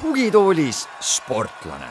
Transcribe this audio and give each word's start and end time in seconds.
tugitoolis 0.00 0.88
sportlane. 1.00 1.86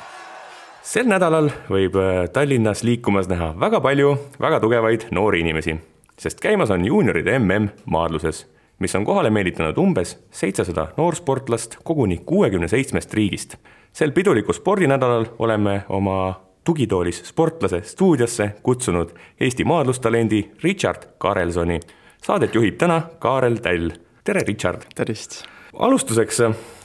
sel 0.83 1.07
nädalal 1.09 1.49
võib 1.69 1.95
äh, 1.97 2.29
Tallinnas 2.33 2.83
liikumas 2.83 3.27
näha 3.27 3.53
väga 3.59 3.81
palju 3.81 4.13
väga 4.41 4.59
tugevaid 4.59 5.07
noori 5.11 5.41
inimesi, 5.41 5.75
sest 6.17 6.39
käimas 6.39 6.69
on 6.69 6.85
juunioride 6.85 7.39
mm 7.39 7.69
maadluses, 7.85 8.45
mis 8.79 8.95
on 8.95 9.05
kohale 9.05 9.29
meelitanud 9.29 9.77
umbes 9.77 10.17
seitsesada 10.31 10.87
noorsportlast 10.97 11.77
koguni 11.83 12.21
kuuekümne 12.25 12.67
seitsmest 12.67 13.13
riigist. 13.13 13.55
sel 13.93 14.11
pidulikul 14.11 14.53
spordinädalal 14.53 15.25
oleme 15.39 15.81
oma 15.89 16.41
tugitoolis 16.63 17.23
sportlase 17.25 17.81
stuudiosse 17.81 18.51
kutsunud 18.63 19.09
Eesti 19.39 19.63
maadlustalendi 19.63 20.51
Richard 20.63 21.03
Karelsoni. 21.17 21.79
Saadet 22.23 22.55
juhib 22.55 22.77
täna 22.77 23.01
Kaarel 23.19 23.55
Täll. 23.55 23.89
tere, 24.23 24.41
Richard! 24.47 24.81
tervist! 24.95 25.43
alustuseks, 25.73 26.41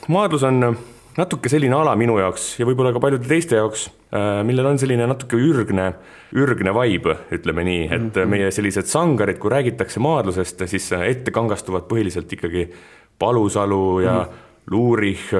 maadlus 0.08 0.42
on 0.42 0.76
natuke 1.16 1.50
selline 1.52 1.76
ala 1.76 1.94
minu 1.98 2.16
jaoks 2.18 2.54
ja 2.58 2.66
võib-olla 2.66 2.92
ka 2.94 3.02
paljude 3.02 3.28
teiste 3.30 3.58
jaoks, 3.58 3.86
äh, 4.14 4.40
millel 4.46 4.72
on 4.72 4.80
selline 4.80 5.06
natuke 5.10 5.38
ürgne, 5.38 5.92
ürgne 6.34 6.74
vibe, 6.74 7.18
ütleme 7.34 7.64
nii, 7.64 7.84
et 7.86 8.00
mm 8.00 8.10
-hmm. 8.14 8.32
meie 8.34 8.50
sellised 8.50 8.90
sangarid, 8.90 9.38
kui 9.38 9.50
räägitakse 9.50 10.00
maadlusest, 10.00 10.66
siis 10.66 10.92
ette 10.92 11.30
kangastuvad 11.30 11.88
põhiliselt 11.90 12.32
ikkagi 12.32 12.70
Palusalu 13.18 14.00
ja 14.00 14.12
mm 14.12 14.24
-hmm. 14.24 14.42
Luurich, 14.70 15.34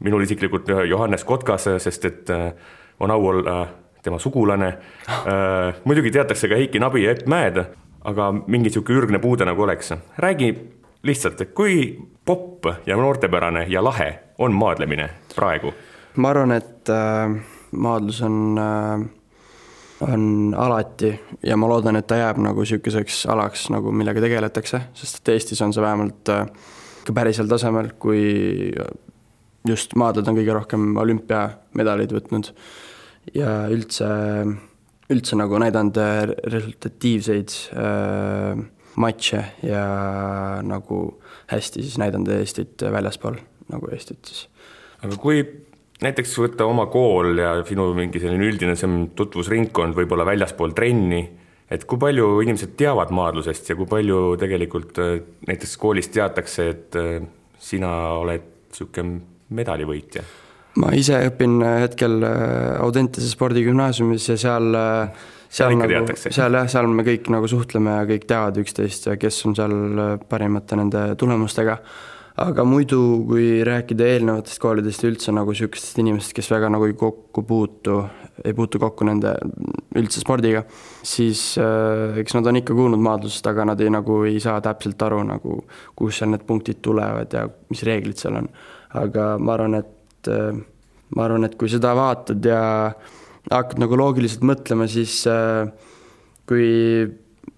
minul 0.00 0.22
isiklikult 0.22 0.68
Johannes 0.88 1.24
Kotkas, 1.24 1.68
sest 1.78 2.04
et 2.04 2.30
äh, 2.30 2.52
on 3.00 3.10
au 3.10 3.26
olla 3.26 3.68
tema 4.02 4.18
sugulane. 4.18 4.78
Äh, 5.08 5.74
muidugi 5.84 6.10
teatakse 6.10 6.48
ka 6.48 6.54
Heiki 6.54 6.78
Nabi 6.78 7.04
ja 7.04 7.10
Epp 7.10 7.26
Mäed, 7.26 7.64
aga 8.04 8.32
mingi 8.32 8.68
niisugune 8.68 8.98
ürgne 8.98 9.18
puude 9.18 9.44
nagu 9.44 9.62
oleks. 9.62 9.92
räägi 10.18 10.79
lihtsalt, 11.02 11.40
et 11.40 11.54
kui 11.56 11.98
popp 12.24 12.66
ja 12.86 12.96
noortepärane 12.96 13.66
ja 13.68 13.84
lahe 13.84 14.10
on 14.38 14.52
maadlemine 14.52 15.08
praegu? 15.34 15.72
ma 16.16 16.32
arvan, 16.34 16.52
et 16.52 16.90
äh, 16.90 17.30
maadlus 17.70 18.22
on 18.26 18.58
äh,, 18.58 19.06
on 20.00 20.54
alati 20.56 21.12
ja 21.46 21.56
ma 21.60 21.68
loodan, 21.68 21.96
et 21.96 22.06
ta 22.08 22.18
jääb 22.18 22.40
nagu 22.42 22.64
niisuguseks 22.64 23.26
alaks 23.30 23.68
nagu, 23.72 23.92
millega 23.92 24.22
tegeletakse, 24.24 24.80
sest 24.96 25.20
et 25.20 25.34
Eestis 25.36 25.60
on 25.62 25.74
see 25.76 25.84
vähemalt 25.84 26.32
äh, 26.32 26.48
ka 27.06 27.14
pärisel 27.16 27.48
tasemel, 27.48 27.92
kui 28.00 28.72
just 29.68 29.94
maadled 30.00 30.28
on 30.28 30.38
kõige 30.40 30.56
rohkem 30.56 30.90
olümpiamedaleid 31.00 32.12
võtnud 32.16 32.50
ja 33.36 33.54
üldse, 33.72 34.08
üldse 35.12 35.38
nagu 35.38 35.60
näidanud 35.60 36.00
resultatiivseid 36.56 37.56
äh, 37.76 38.66
matše 38.96 39.44
ja 39.62 39.84
nagu 40.66 41.20
hästi 41.50 41.82
siis 41.82 41.98
näidanud 42.00 42.32
Eestit 42.34 42.82
väljaspool 42.82 43.38
nagu 43.70 43.90
Eestit 43.94 44.24
siis. 44.26 44.46
aga 45.02 45.16
kui 45.20 45.44
näiteks 46.04 46.36
võtta 46.40 46.66
oma 46.68 46.86
kool 46.92 47.38
ja 47.40 47.54
sinu 47.68 47.90
mingi 47.96 48.22
selline 48.22 48.48
üldine 48.50 48.76
tutvusringkond 49.16 49.96
võib-olla 49.98 50.26
väljaspool 50.28 50.74
trenni, 50.76 51.22
et 51.70 51.84
kui 51.88 52.00
palju 52.00 52.40
inimesed 52.44 52.74
teavad 52.80 53.12
maadlusest 53.14 53.72
ja 53.72 53.78
kui 53.78 53.88
palju 53.90 54.36
tegelikult 54.40 55.00
äh, 55.02 55.18
näiteks 55.48 55.76
koolis 55.80 56.10
teatakse, 56.14 56.68
et 56.74 57.00
äh, 57.00 57.18
sina 57.60 57.90
oled 58.20 58.46
niisugune 58.70 59.20
medalivõitja? 59.56 60.24
ma 60.80 60.92
ise 60.94 61.18
õpin 61.26 61.58
hetkel 61.82 62.22
äh, 62.24 62.78
Audentese 62.80 63.28
spordigümnaasiumis 63.30 64.28
ja 64.30 64.38
seal 64.40 64.72
seal 65.50 65.74
nagu, 65.78 66.14
seal 66.16 66.58
jah, 66.60 66.70
seal 66.70 66.88
me 66.94 67.04
kõik 67.06 67.28
nagu 67.32 67.50
suhtleme 67.50 67.98
ja 67.98 68.06
kõik 68.08 68.28
teavad 68.30 68.62
üksteist 68.62 69.10
ja 69.10 69.18
kes 69.20 69.42
on 69.48 69.58
seal 69.58 69.76
parimate 70.30 70.78
nende 70.78 71.10
tulemustega. 71.18 71.78
aga 72.40 72.64
muidu, 72.64 73.00
kui 73.28 73.60
rääkida 73.66 74.06
eelnevatest 74.14 74.60
koolidest 74.62 75.02
ja 75.02 75.10
üldse 75.10 75.32
nagu 75.34 75.52
sihukestest 75.52 75.98
inimestest, 76.00 76.36
kes 76.38 76.48
väga 76.48 76.70
nagu 76.72 76.86
ei 76.88 76.94
kokku 76.96 77.42
puutu, 77.44 77.98
ei 78.44 78.54
puutu 78.56 78.78
kokku 78.80 79.04
nende 79.04 79.34
üldse 79.98 80.22
spordiga, 80.22 80.62
siis 81.02 81.58
äh, 81.60 82.16
eks 82.22 82.38
nad 82.38 82.46
on 82.46 82.62
ikka 82.62 82.76
kuulnud 82.78 83.02
maadlusest, 83.02 83.50
aga 83.50 83.66
nad 83.72 83.82
ei 83.82 83.90
nagu 83.92 84.22
ei 84.30 84.40
saa 84.40 84.60
täpselt 84.64 85.02
aru 85.02 85.20
nagu, 85.34 85.58
kust 85.98 86.22
seal 86.22 86.32
need 86.32 86.46
punktid 86.48 86.80
tulevad 86.80 87.34
ja 87.34 87.44
mis 87.68 87.84
reeglid 87.84 88.22
seal 88.22 88.38
on. 88.40 88.48
aga 89.02 89.32
ma 89.38 89.58
arvan, 89.58 89.80
et 89.82 90.30
äh, 90.30 90.54
ma 91.16 91.26
arvan, 91.26 91.44
et 91.44 91.58
kui 91.58 91.68
seda 91.68 91.92
vaatad 91.98 92.46
ja 92.46 92.62
äh, 92.86 93.18
hakkad 93.48 93.80
nagu 93.80 93.96
loogiliselt 93.98 94.44
mõtlema, 94.46 94.86
siis 94.90 95.22
äh, 95.30 95.70
kui 96.48 96.66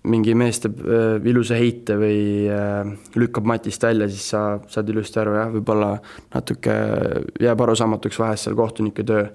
mingi 0.09 0.35
mees 0.39 0.61
teeb 0.63 0.81
äh, 0.83 1.17
ilusa 1.31 1.59
heite 1.59 1.97
või 2.01 2.21
äh, 2.51 2.93
lükkab 3.19 3.49
matist 3.49 3.83
välja, 3.87 4.09
siis 4.11 4.29
sa 4.35 4.45
saad 4.71 4.93
ilusti 4.93 5.21
aru, 5.23 5.35
jah, 5.39 5.51
võib-olla 5.57 5.93
natuke 6.35 6.77
jääb 7.43 7.67
arusaamatuks 7.67 8.23
vahest 8.23 8.49
seal 8.49 8.59
kohtunike 8.59 9.07
töö. 9.07 9.27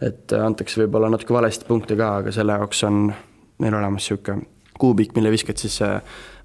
et 0.00 0.32
antakse 0.32 0.80
võib-olla 0.80 1.10
natuke 1.12 1.34
valesti 1.34 1.66
punkte 1.68 1.96
ka, 1.98 2.14
aga 2.22 2.32
selle 2.32 2.56
jaoks 2.56 2.84
on 2.88 3.10
meil 3.60 3.74
olemas 3.76 4.06
niisugune 4.06 4.46
kuubik, 4.80 5.12
mille 5.12 5.28
viskad 5.28 5.60
siis 5.60 5.74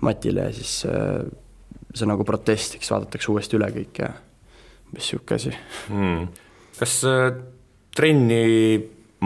matile 0.03 0.50
ja 0.50 0.51
siis 0.51 0.81
see 1.95 2.07
nagu 2.09 2.25
protestiks, 2.28 2.89
vaadatakse 2.91 3.31
uuesti 3.31 3.55
üle 3.55 3.69
kõik 3.72 4.01
ja 4.01 4.09
umbes 4.89 5.05
niisugune 5.05 5.38
asi 5.39 5.53
hmm.. 5.88 6.28
kas 6.81 6.97
trenni 7.95 8.41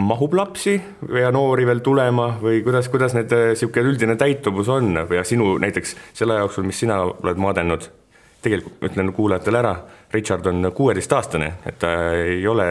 mahub 0.00 0.34
lapsi 0.34 0.74
ja 1.20 1.30
noori 1.34 1.66
veel 1.68 1.82
tulema 1.84 2.32
või 2.42 2.62
kuidas, 2.64 2.88
kuidas 2.92 3.14
need 3.16 3.32
niisugune 3.32 3.84
äh, 3.84 3.92
üldine 3.92 4.16
täituvus 4.20 4.68
on? 4.72 4.92
Ja 5.10 5.24
sinu 5.26 5.56
näiteks 5.62 5.96
selle 6.16 6.40
jooksul, 6.40 6.66
mis 6.68 6.80
sina 6.82 7.02
oled 7.04 7.40
maadelnud, 7.40 7.86
tegelikult 8.42 8.90
ütlen 8.90 9.12
kuulajatele 9.16 9.60
ära, 9.60 9.74
Richard 10.14 10.46
on 10.50 10.72
kuueteistaastane, 10.74 11.52
et 11.66 11.78
ta 11.82 11.94
ei 12.16 12.46
ole 12.48 12.66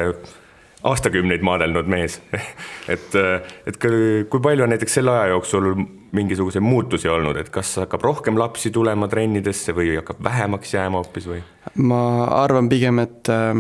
aastakümneid 0.84 1.44
maadelnud 1.44 1.88
mees. 1.92 2.22
Et, 2.94 3.16
äh, 3.16 3.42
et 3.68 3.78
kui 3.78 4.42
palju 4.42 4.66
on 4.66 4.72
näiteks 4.74 4.96
selle 4.98 5.12
aja 5.14 5.34
jooksul 5.36 5.74
mingisuguseid 6.16 6.64
muutusi 6.66 7.10
olnud, 7.12 7.38
et 7.38 7.52
kas 7.54 7.76
hakkab 7.84 8.02
rohkem 8.02 8.40
lapsi 8.40 8.72
tulema 8.74 9.08
trennidesse 9.12 9.76
või 9.78 9.92
hakkab 10.00 10.24
vähemaks 10.26 10.74
jääma 10.74 11.04
hoopis 11.04 11.28
või? 11.30 11.44
ma 11.78 12.02
arvan 12.40 12.70
pigem, 12.72 13.04
et, 13.04 13.30
äh, 13.30 13.60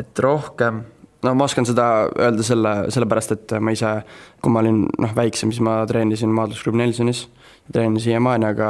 et 0.00 0.24
rohkem 0.24 0.80
no 1.22 1.34
ma 1.38 1.46
oskan 1.46 1.66
seda 1.68 1.86
öelda 2.10 2.46
selle, 2.46 2.72
sellepärast 2.94 3.36
et 3.36 3.54
ma 3.62 3.74
ise, 3.74 3.92
kui 4.42 4.52
ma 4.52 4.62
olin 4.62 4.82
noh, 5.02 5.14
väiksem, 5.16 5.52
siis 5.52 5.62
ma 5.64 5.82
treenisin 5.88 6.32
maadlusklubi 6.34 6.82
Nelssonis. 6.82 7.28
treenin 7.72 8.02
siiamaani, 8.02 8.46
aga 8.50 8.68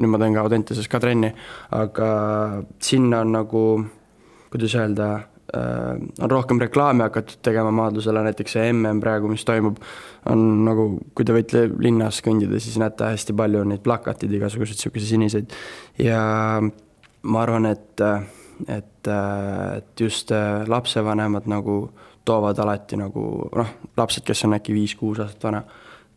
nüüd 0.00 0.10
ma 0.10 0.18
teen 0.18 0.34
ka 0.34 0.42
Audentases 0.42 0.88
ka 0.88 0.98
trenni, 0.98 1.28
aga 1.76 2.08
sinna 2.82 3.20
on 3.20 3.34
nagu, 3.34 3.64
kuidas 4.50 4.74
öelda 4.80 5.08
äh,, 5.52 6.00
on 6.24 6.30
rohkem 6.32 6.58
reklaami 6.62 7.04
hakatud 7.04 7.42
tegema 7.44 7.70
maadlusele, 7.70 8.22
näiteks 8.24 8.56
see 8.56 8.72
mm 8.72 9.02
praegu, 9.04 9.28
mis 9.28 9.44
toimub, 9.44 9.76
on 10.32 10.64
nagu, 10.64 10.88
kui 11.14 11.28
te 11.28 11.36
võite 11.36 11.66
linnas 11.84 12.22
kõndida, 12.24 12.62
siis 12.64 12.80
näete 12.80 13.12
hästi 13.12 13.36
palju 13.36 13.66
neid 13.68 13.84
plakateid, 13.84 14.32
igasuguseid 14.32 14.80
niisuguseid 14.80 15.10
siniseid 15.12 15.54
ja 16.00 16.22
ma 17.24 17.44
arvan, 17.44 17.66
et, 17.66 18.00
äh, 18.00 18.24
et 18.68 19.08
just 20.00 20.32
äh, 20.32 20.64
lapsevanemad 20.68 21.48
nagu 21.50 21.78
toovad 22.24 22.58
alati 22.58 22.96
nagu 22.96 23.24
noh, 23.52 23.72
lapsed, 23.96 24.24
kes 24.24 24.44
on 24.46 24.56
äkki 24.56 24.74
viis-kuus 24.76 25.20
aastat 25.20 25.44
vana, 25.44 25.60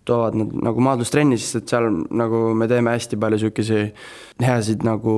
toovad 0.07 0.37
nad 0.39 0.53
nagu 0.69 0.83
maadlustrenni, 0.85 1.35
sest 1.41 1.59
et 1.59 1.73
seal 1.73 1.89
nagu 2.15 2.41
me 2.55 2.69
teeme 2.71 2.93
hästi 2.95 3.19
palju 3.19 3.41
sihukesi 3.43 3.81
heasid 4.43 4.85
nagu 4.87 5.17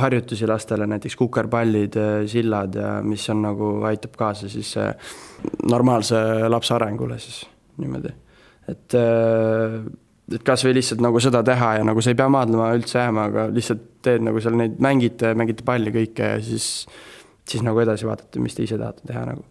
harjutusi 0.00 0.48
lastele, 0.48 0.88
näiteks 0.88 1.18
kukerpallid, 1.20 2.00
äh, 2.00 2.16
sillad 2.30 2.80
ja 2.80 2.96
mis 3.04 3.28
on 3.34 3.44
nagu, 3.44 3.72
aitab 3.90 4.16
kaasa 4.18 4.48
siis 4.48 4.74
normaalse 5.68 6.48
lapse 6.48 6.74
arengule 6.74 7.20
siis 7.20 7.42
niimoodi, 7.78 8.14
et 8.72 8.96
et 10.34 10.44
kasvõi 10.44 10.74
lihtsalt 10.76 11.02
nagu 11.04 11.20
seda 11.24 11.42
teha 11.46 11.74
ja 11.78 11.84
nagu 11.88 12.02
sa 12.04 12.12
ei 12.12 12.18
pea 12.18 12.28
maadlema 12.32 12.70
üldse 12.76 12.98
jääma, 13.00 13.28
aga 13.30 13.46
lihtsalt 13.52 13.84
teed 14.04 14.24
nagu 14.26 14.40
seal 14.44 14.58
neid, 14.60 14.80
mängite, 14.84 15.34
mängite 15.38 15.66
palli 15.66 15.92
kõike 15.94 16.32
ja 16.34 16.40
siis, 16.44 16.86
siis 17.48 17.64
nagu 17.66 17.80
edasi 17.84 18.08
vaatate, 18.08 18.42
mis 18.42 18.56
te 18.56 18.66
ise 18.66 18.80
tahate 18.80 19.06
teha 19.08 19.24
nagu. 19.32 19.46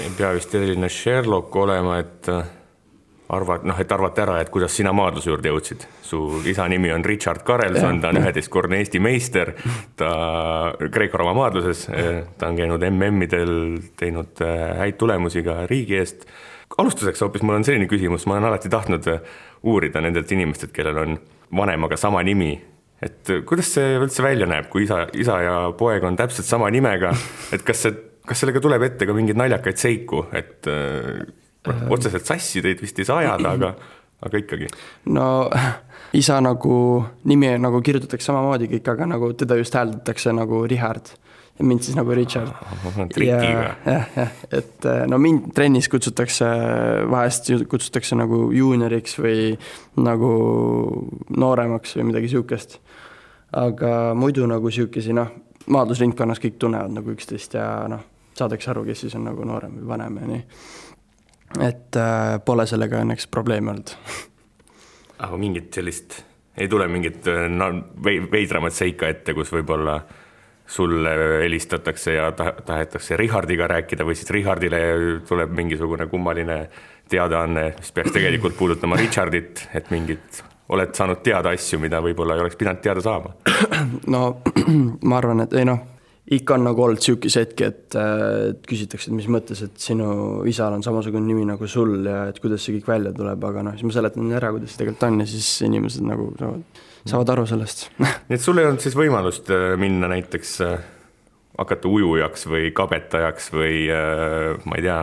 ei 0.00 0.12
pea 0.18 0.34
vist 0.36 0.54
selline 0.54 0.90
Sherlock 0.90 1.56
olema, 1.56 1.98
et 2.02 2.30
äh, 2.32 2.44
arvad, 3.34 3.64
noh, 3.66 3.78
et 3.80 3.92
arvata 3.92 4.24
ära, 4.24 4.38
et 4.42 4.50
kuidas 4.52 4.74
sina 4.76 4.92
maadluse 4.96 5.30
juurde 5.30 5.50
jõudsid. 5.50 5.86
su 6.04 6.20
isa 6.46 6.66
nimi 6.68 6.92
on 6.92 7.04
Richard 7.04 7.42
Karelson, 7.42 8.00
ta 8.00 8.10
on 8.12 8.20
üheteistkordne 8.20 8.78
Eesti 8.82 9.00
meister, 9.00 9.54
ta 9.96 10.10
Kreeka-Rooma 10.78 11.34
maadluses, 11.34 11.86
ta 12.38 12.50
on 12.50 12.58
käinud 12.58 12.84
MM-idel, 12.90 13.54
teinud 13.96 14.44
äh, 14.44 14.66
häid 14.84 15.00
tulemusi 15.00 15.42
ka 15.46 15.64
riigi 15.70 15.98
eest. 15.98 16.28
Alustuseks 16.78 17.22
hoopis 17.24 17.42
mul 17.42 17.58
on 17.58 17.66
selline 17.66 17.88
küsimus, 17.90 18.26
ma 18.26 18.38
olen 18.38 18.48
alati 18.50 18.72
tahtnud 18.72 19.10
uurida 19.62 20.02
nendelt 20.04 20.32
inimestelt, 20.32 20.72
kellel 20.76 21.02
on 21.02 21.18
vanemaga 21.56 21.96
sama 22.00 22.22
nimi, 22.26 22.52
et 23.04 23.30
kuidas 23.46 23.74
see 23.76 23.98
üldse 23.98 24.24
välja 24.24 24.48
näeb, 24.50 24.70
kui 24.72 24.86
isa, 24.88 25.04
isa 25.12 25.38
ja 25.44 25.54
poeg 25.78 26.04
on 26.04 26.16
täpselt 26.18 26.48
sama 26.48 26.70
nimega, 26.72 27.12
et 27.54 27.64
kas 27.66 27.86
see 27.86 27.94
kas 28.28 28.40
sellega 28.40 28.62
tuleb 28.64 28.84
ette 28.86 29.06
ka 29.08 29.16
mingeid 29.16 29.38
naljakaid 29.38 29.80
seiku, 29.80 30.24
et 30.36 30.68
äh, 30.70 31.24
noh, 31.68 31.84
otseselt 31.94 32.26
sassi 32.28 32.62
teid 32.64 32.80
vist 32.82 32.98
ei 33.00 33.08
saa 33.08 33.20
ajada, 33.24 33.52
aga, 33.58 33.72
aga 34.24 34.40
ikkagi? 34.40 34.70
no 35.12 35.26
isa 36.16 36.38
nagu, 36.44 36.76
nimi 37.28 37.52
nagu 37.60 37.82
kirjutatakse 37.84 38.30
samamoodi 38.30 38.70
kõik, 38.72 38.88
aga 38.94 39.10
nagu 39.14 39.32
teda 39.38 39.58
just 39.60 39.76
hääldatakse 39.76 40.32
nagu 40.36 40.64
Richard 40.70 41.12
mind 41.62 41.84
siis 41.86 41.96
nagu 41.96 42.14
Richard. 42.14 42.50
trikiga. 43.14 43.76
jah, 43.86 44.08
jah, 44.16 44.32
et 44.50 44.86
äh, 44.90 45.04
no 45.06 45.18
mind 45.22 45.52
trennis 45.54 45.88
kutsutakse, 45.88 46.48
vahest 47.10 47.50
kutsutakse 47.70 48.18
nagu 48.18 48.48
juunioriks 48.54 49.18
või 49.22 49.52
nagu 50.02 50.32
nooremaks 51.36 51.96
või 51.98 52.10
midagi 52.10 52.32
sihukest. 52.34 52.78
aga 53.52 54.14
muidu 54.18 54.46
nagu 54.50 54.70
sihukesi 54.70 55.14
noh, 55.14 55.30
maadlusringkonnas 55.70 56.42
kõik 56.42 56.58
tunnevad 56.58 56.90
nagu 56.90 57.14
üksteist 57.14 57.54
ja 57.54 57.86
noh, 57.88 58.02
saadakse 58.34 58.70
aru, 58.70 58.84
kes 58.84 59.06
siis 59.06 59.14
on 59.14 59.28
nagu 59.30 59.46
noorem 59.46 59.78
või 59.78 59.88
vanem 59.94 60.18
ja 60.22 60.30
nii. 60.32 60.44
et 61.62 61.96
äh, 61.96 62.40
pole 62.44 62.66
sellega 62.66 63.04
õnneks 63.04 63.30
probleemi 63.30 63.70
olnud 63.70 63.94
aga 65.18 65.38
mingit 65.38 65.70
sellist, 65.74 66.18
ei 66.58 66.68
tule 66.68 66.88
mingit 66.90 67.26
no, 67.50 67.70
veidramat 68.02 68.74
seika 68.74 69.08
ette, 69.08 69.34
kus 69.34 69.52
võib-olla 69.54 70.00
sulle 70.66 71.10
helistatakse 71.42 72.14
ja 72.16 72.32
tahetakse 72.32 73.16
Richardiga 73.16 73.66
rääkida 73.68 74.04
või 74.06 74.16
siis 74.16 74.30
Richardile 74.30 74.80
tuleb 75.28 75.52
mingisugune 75.52 76.06
kummaline 76.06 76.58
teadaanne, 77.08 77.74
mis 77.78 77.92
peaks 77.92 78.12
tegelikult 78.12 78.56
puudutama 78.56 78.96
Richardit, 78.96 79.66
et 79.74 79.90
mingit, 79.92 80.44
oled 80.72 80.94
saanud 80.96 81.20
teada 81.22 81.52
asju, 81.52 81.78
mida 81.82 82.00
võib-olla 82.02 82.38
ei 82.38 82.46
oleks 82.46 82.56
pidanud 82.56 82.80
teada 82.80 83.04
saama? 83.04 83.34
no 84.06 84.22
ma 85.08 85.20
arvan, 85.20 85.44
et 85.44 85.58
ei 85.60 85.68
noh 85.68 85.90
ikka 86.32 86.56
on 86.56 86.64
nagu 86.64 86.82
olnud 86.82 87.02
sihukesi 87.04 87.42
hetki, 87.42 87.66
et, 87.68 87.96
et 88.00 88.62
küsitakse, 88.68 89.10
et 89.10 89.16
mis 89.16 89.28
mõttes, 89.28 89.60
et 89.66 89.76
sinu 89.80 90.08
isal 90.48 90.72
on 90.72 90.84
samasugune 90.84 91.26
nimi 91.26 91.44
nagu 91.48 91.68
sul 91.68 91.98
ja 92.08 92.22
et 92.30 92.40
kuidas 92.40 92.64
see 92.64 92.78
kõik 92.78 92.88
välja 92.88 93.12
tuleb, 93.16 93.44
aga 93.44 93.66
noh, 93.66 93.76
siis 93.76 93.84
ma 93.84 93.96
seletan 93.98 94.32
ära, 94.32 94.52
kuidas 94.54 94.72
see 94.72 94.80
tegelikult 94.80 95.08
on 95.10 95.20
ja 95.20 95.28
siis 95.28 95.50
inimesed 95.68 96.06
nagu 96.08 96.30
saavad, 96.40 96.84
saavad 97.04 97.34
aru 97.34 97.46
sellest 97.48 97.86
nii 98.28 98.36
et 98.36 98.42
sul 98.44 98.60
ei 98.60 98.68
olnud 98.68 98.82
siis 98.84 98.96
võimalust 98.98 99.50
äh, 99.54 99.74
minna 99.80 100.10
näiteks 100.12 100.54
äh, 100.64 100.76
hakata 101.58 101.90
ujujaks 101.90 102.48
või 102.50 102.70
kabetajaks 102.76 103.50
või 103.54 103.84
äh, 103.92 104.54
ma 104.64 104.80
ei 104.80 104.86
tea, 104.88 105.00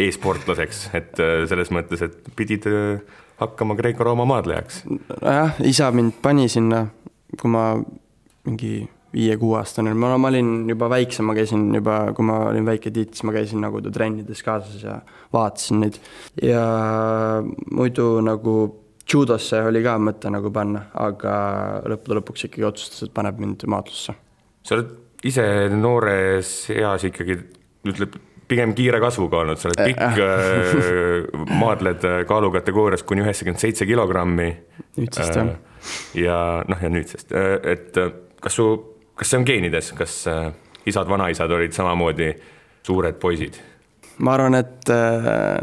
e-sportlaseks, 0.00 0.86
et 0.96 1.18
selles 1.50 1.68
mõttes, 1.74 2.00
et 2.06 2.30
pidid 2.36 2.64
hakkama 3.42 3.76
Kreeka-Rooma 3.76 4.24
maadlejaks? 4.28 4.86
nojah, 4.88 5.58
isa 5.68 5.90
mind 5.92 6.16
pani 6.24 6.46
sinna, 6.48 6.86
kui 7.36 7.52
ma 7.52 7.74
mingi 8.48 8.86
viie-kuueaastane, 9.12 9.92
ma, 9.96 10.14
ma 10.20 10.30
olin 10.32 10.68
juba 10.68 10.88
väiksem, 10.92 11.28
ma 11.28 11.36
käisin 11.36 11.68
juba, 11.76 12.00
kui 12.16 12.26
ma 12.28 12.40
olin 12.50 12.66
väike 12.68 12.92
tiit, 12.94 13.14
siis 13.14 13.24
ma 13.28 13.32
käisin 13.36 13.62
nagu 13.64 13.80
trennides 13.84 14.42
kaasas 14.44 14.82
ja 14.84 14.98
vaatasin 15.32 15.80
neid. 15.84 16.00
ja 16.44 16.64
muidu 17.72 18.10
nagu 18.24 18.56
judosse 19.12 19.60
oli 19.68 19.82
ka 19.84 19.96
mõte 20.02 20.32
nagu 20.32 20.50
panna, 20.54 20.86
aga 21.00 21.34
lõppude 21.88 22.20
lõpuks 22.20 22.48
ikkagi 22.48 22.66
otsustas, 22.68 23.06
et 23.06 23.14
paneb 23.14 23.38
mind 23.42 23.64
maadlusse. 23.70 24.14
sa 24.62 24.76
oled 24.76 24.90
ise 25.26 25.44
noores 25.74 26.52
eas 26.74 27.06
ikkagi, 27.08 27.38
ütleb, 27.88 28.18
pigem 28.48 28.74
kiire 28.76 29.00
kasvuga 29.00 29.42
olnud, 29.42 29.60
sa 29.60 29.70
oled 29.70 29.82
pikk 29.90 30.20
äh, 30.24 31.48
maadled 31.60 32.04
kaalukategoorias 32.28 33.02
kuni 33.08 33.24
üheksakümmend 33.24 33.64
seitse 33.64 33.88
kilogrammi. 33.88 34.52
nüüdsest 35.00 35.40
jah. 35.40 35.56
ja 36.14 36.38
noh, 36.68 36.80
ja 36.82 36.92
nüüdsest, 36.92 37.34
et 37.64 37.98
kas 38.40 38.56
su 38.60 38.70
kas 39.18 39.32
see 39.32 39.40
on 39.40 39.46
geenides, 39.46 39.92
kas 39.98 40.14
äh, 40.30 40.48
isad-vanaisad 40.88 41.50
olid 41.54 41.74
samamoodi 41.74 42.32
suured 42.86 43.18
poisid? 43.20 43.58
ma 44.18 44.34
arvan, 44.34 44.58
et, 44.58 44.90
äh, 44.90 45.58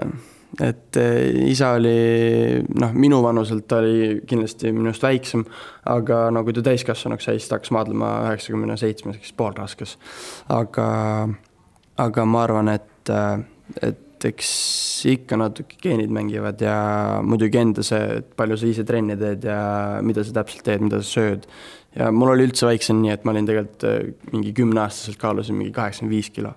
et 0.63 0.97
äh, 0.97 1.49
isa 1.49 1.73
oli 1.75 2.61
noh, 2.79 2.93
minu 2.95 3.21
vanuselt 3.23 3.67
ta 3.67 3.81
oli 3.83 4.21
kindlasti 4.27 4.71
minust 4.75 5.03
väiksem, 5.03 5.45
aga 5.91 6.29
no 6.33 6.45
kui 6.45 6.55
ta 6.55 6.63
täiskasvanuks 6.65 7.27
sai, 7.29 7.39
siis 7.39 7.51
ta 7.51 7.59
hakkas 7.59 7.73
maadlema 7.75 8.13
üheksakümne 8.29 8.77
seitsmes, 8.79 9.19
ehk 9.19 9.27
siis 9.27 9.37
poolraskas. 9.37 9.97
aga, 10.53 10.87
aga 12.01 12.25
ma 12.29 12.43
arvan, 12.47 12.71
et, 12.75 13.13
et 13.81 14.01
eks 14.25 14.51
ikka 15.11 15.37
natuke 15.37 15.77
geenid 15.83 16.13
mängivad 16.13 16.61
ja 16.63 16.75
muidugi 17.21 17.59
enda 17.61 17.83
see, 17.85 18.21
et 18.21 18.31
palju 18.37 18.57
sa 18.57 18.69
ise 18.69 18.85
trenni 18.87 19.17
teed 19.19 19.43
ja 19.45 19.59
mida 20.01 20.23
sa 20.25 20.39
täpselt 20.39 20.65
teed, 20.65 20.85
mida 20.87 21.01
sa 21.03 21.19
sööd 21.19 21.49
ja 21.95 22.11
mul 22.11 22.33
oli 22.33 22.47
üldse 22.49 22.67
väiksem 22.67 22.99
nii, 23.01 23.13
et 23.15 23.25
ma 23.25 23.33
olin 23.33 23.47
tegelikult 23.47 23.87
äh, 23.87 23.97
mingi 24.33 24.53
kümneaastaselt 24.55 25.19
kaalusin 25.21 25.59
mingi 25.59 25.73
kaheksakümmend 25.75 26.15
viis 26.15 26.31
kilo. 26.35 26.53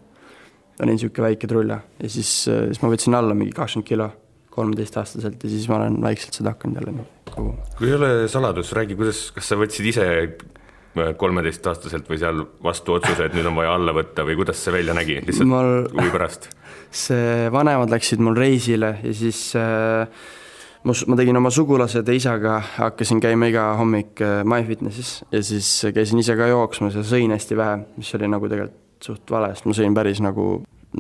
Olin 0.82 0.96
niisugune 0.96 1.28
väike 1.30 1.50
trulla 1.50 1.80
ja 1.98 2.10
siis, 2.10 2.32
äh, 2.50 2.68
siis 2.70 2.82
ma 2.82 2.92
võtsin 2.92 3.16
alla 3.18 3.36
mingi 3.36 3.54
kakskümmend 3.56 3.88
kilo 3.88 4.10
kolmeteistaastaselt 4.58 5.44
ja 5.44 5.50
siis 5.52 5.68
ma 5.70 5.78
olen 5.78 6.00
vaikselt 6.02 6.38
seda 6.40 6.54
hakanud 6.54 6.80
jälle 6.80 6.94
nagu. 6.96 7.52
kui 7.78 7.90
ei 7.90 7.94
ole 7.94 8.12
saladus, 8.30 8.72
räägi, 8.76 8.96
kuidas, 8.98 9.28
kas 9.34 9.50
sa 9.50 9.58
võtsid 9.60 9.90
ise 9.92 10.06
äh, 10.22 11.12
kolmeteistaastaselt 11.20 12.08
või 12.10 12.18
seal 12.22 12.42
vastu 12.64 12.96
otsuse, 12.96 13.28
et 13.28 13.36
nüüd 13.36 13.46
on 13.50 13.58
vaja 13.58 13.76
alla 13.78 13.94
võtta 13.96 14.26
või 14.26 14.38
kuidas 14.40 14.62
see 14.64 14.74
välja 14.74 14.96
nägi, 14.98 15.20
lihtsalt 15.26 15.50
mul... 15.50 15.86
huvi 15.94 16.10
pärast? 16.14 16.50
see, 17.04 17.46
vanemad 17.54 17.94
läksid 17.94 18.22
mul 18.24 18.38
reisile 18.38 18.96
ja 19.04 19.14
siis 19.14 19.44
äh, 19.58 20.26
ma, 20.82 20.96
ma 21.06 21.20
tegin 21.20 21.38
oma 21.38 21.54
sugulased 21.54 22.08
ja 22.08 22.18
isaga, 22.18 22.58
hakkasin 22.78 23.22
käima 23.22 23.52
iga 23.52 23.70
hommik 23.78 24.24
äh, 24.24 24.42
MyFitnessis 24.48 25.20
ja 25.34 25.44
siis 25.44 25.70
käisin 25.94 26.22
ise 26.24 26.38
ka 26.38 26.50
jooksmas 26.50 26.98
ja 26.98 27.06
sõin 27.06 27.34
hästi 27.34 27.58
vähe, 27.58 27.80
mis 28.00 28.14
oli 28.18 28.30
nagu 28.30 28.50
tegelikult 28.50 28.87
suht 29.04 29.30
vale, 29.30 29.52
sest 29.54 29.68
ma 29.68 29.76
sõin 29.76 29.96
päris 29.96 30.20
nagu 30.24 30.48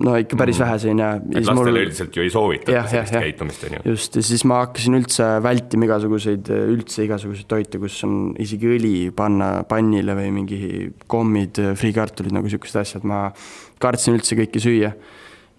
no 0.04 0.14
ikka 0.20 0.36
päris 0.36 0.58
mm. 0.58 0.64
vähe 0.66 0.80
sõin 0.82 1.02
ja. 1.02 1.10
et 1.16 1.36
lastele 1.38 1.56
mul... 1.56 1.80
üldiselt 1.82 2.16
ju 2.18 2.24
ei 2.24 2.32
soovitata 2.32 2.82
sellist 2.92 3.16
ja, 3.16 3.22
käitumist, 3.24 3.64
on 3.64 3.76
ju. 3.78 3.82
just, 3.94 4.18
ja 4.20 4.24
siis 4.30 4.44
ma 4.48 4.60
hakkasin 4.62 4.98
üldse 4.98 5.28
vältima 5.44 5.88
igasuguseid, 5.88 6.50
üldse 6.74 7.06
igasuguseid 7.06 7.48
toite, 7.50 7.80
kus 7.82 7.96
on 8.06 8.18
isegi 8.44 8.70
õli 8.76 8.94
panna 9.16 9.50
pannile 9.68 10.16
või 10.18 10.32
mingi 10.40 10.60
kommid, 11.10 11.62
friikartulid, 11.80 12.34
nagu 12.36 12.52
siuksed 12.52 12.82
asjad, 12.82 13.06
ma 13.08 13.28
kartsin 13.82 14.18
üldse 14.18 14.36
kõike 14.38 14.62
süüa. 14.62 14.92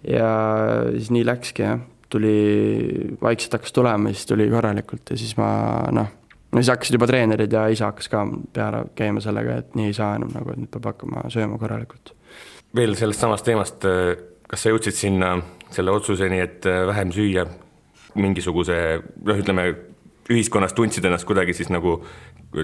ja 0.06 0.28
siis 0.94 1.10
nii 1.12 1.26
läkski 1.26 1.66
jah 1.66 1.80
tuli, 2.10 3.16
vaikselt 3.22 3.52
hakkas 3.52 3.72
tulema, 3.72 4.10
siis 4.12 4.26
tuli 4.26 4.48
korralikult 4.50 5.10
ja 5.10 5.18
siis 5.18 5.36
ma 5.38 5.50
noh, 5.94 6.08
no 6.50 6.62
siis 6.62 6.72
hakkasid 6.72 6.96
juba 6.98 7.08
treenerid 7.10 7.52
ja 7.54 7.66
isa 7.72 7.90
hakkas 7.90 8.10
ka 8.10 8.24
peale 8.54 8.84
käima 8.98 9.22
sellega, 9.24 9.60
et 9.62 9.76
nii 9.78 9.90
ei 9.90 9.96
saa 9.96 10.16
enam 10.18 10.32
nagu, 10.34 10.50
et 10.52 10.62
nüüd 10.62 10.72
peab 10.74 10.90
hakkama 10.90 11.28
sööma 11.32 11.58
korralikult. 11.60 12.14
Veel 12.76 12.94
sellest 12.98 13.20
samast 13.20 13.46
teemast, 13.46 13.86
kas 14.50 14.62
sa 14.62 14.72
jõudsid 14.72 14.94
sinna 14.94 15.34
selle 15.70 15.94
otsuseni, 15.94 16.40
et 16.42 16.66
vähem 16.66 17.12
süüa 17.14 17.46
mingisuguse 18.18 18.76
noh, 19.00 19.38
ütleme 19.38 19.70
ühiskonnas 20.30 20.74
tundsid 20.76 21.04
ennast 21.06 21.26
kuidagi 21.28 21.54
siis 21.56 21.70
nagu 21.72 21.98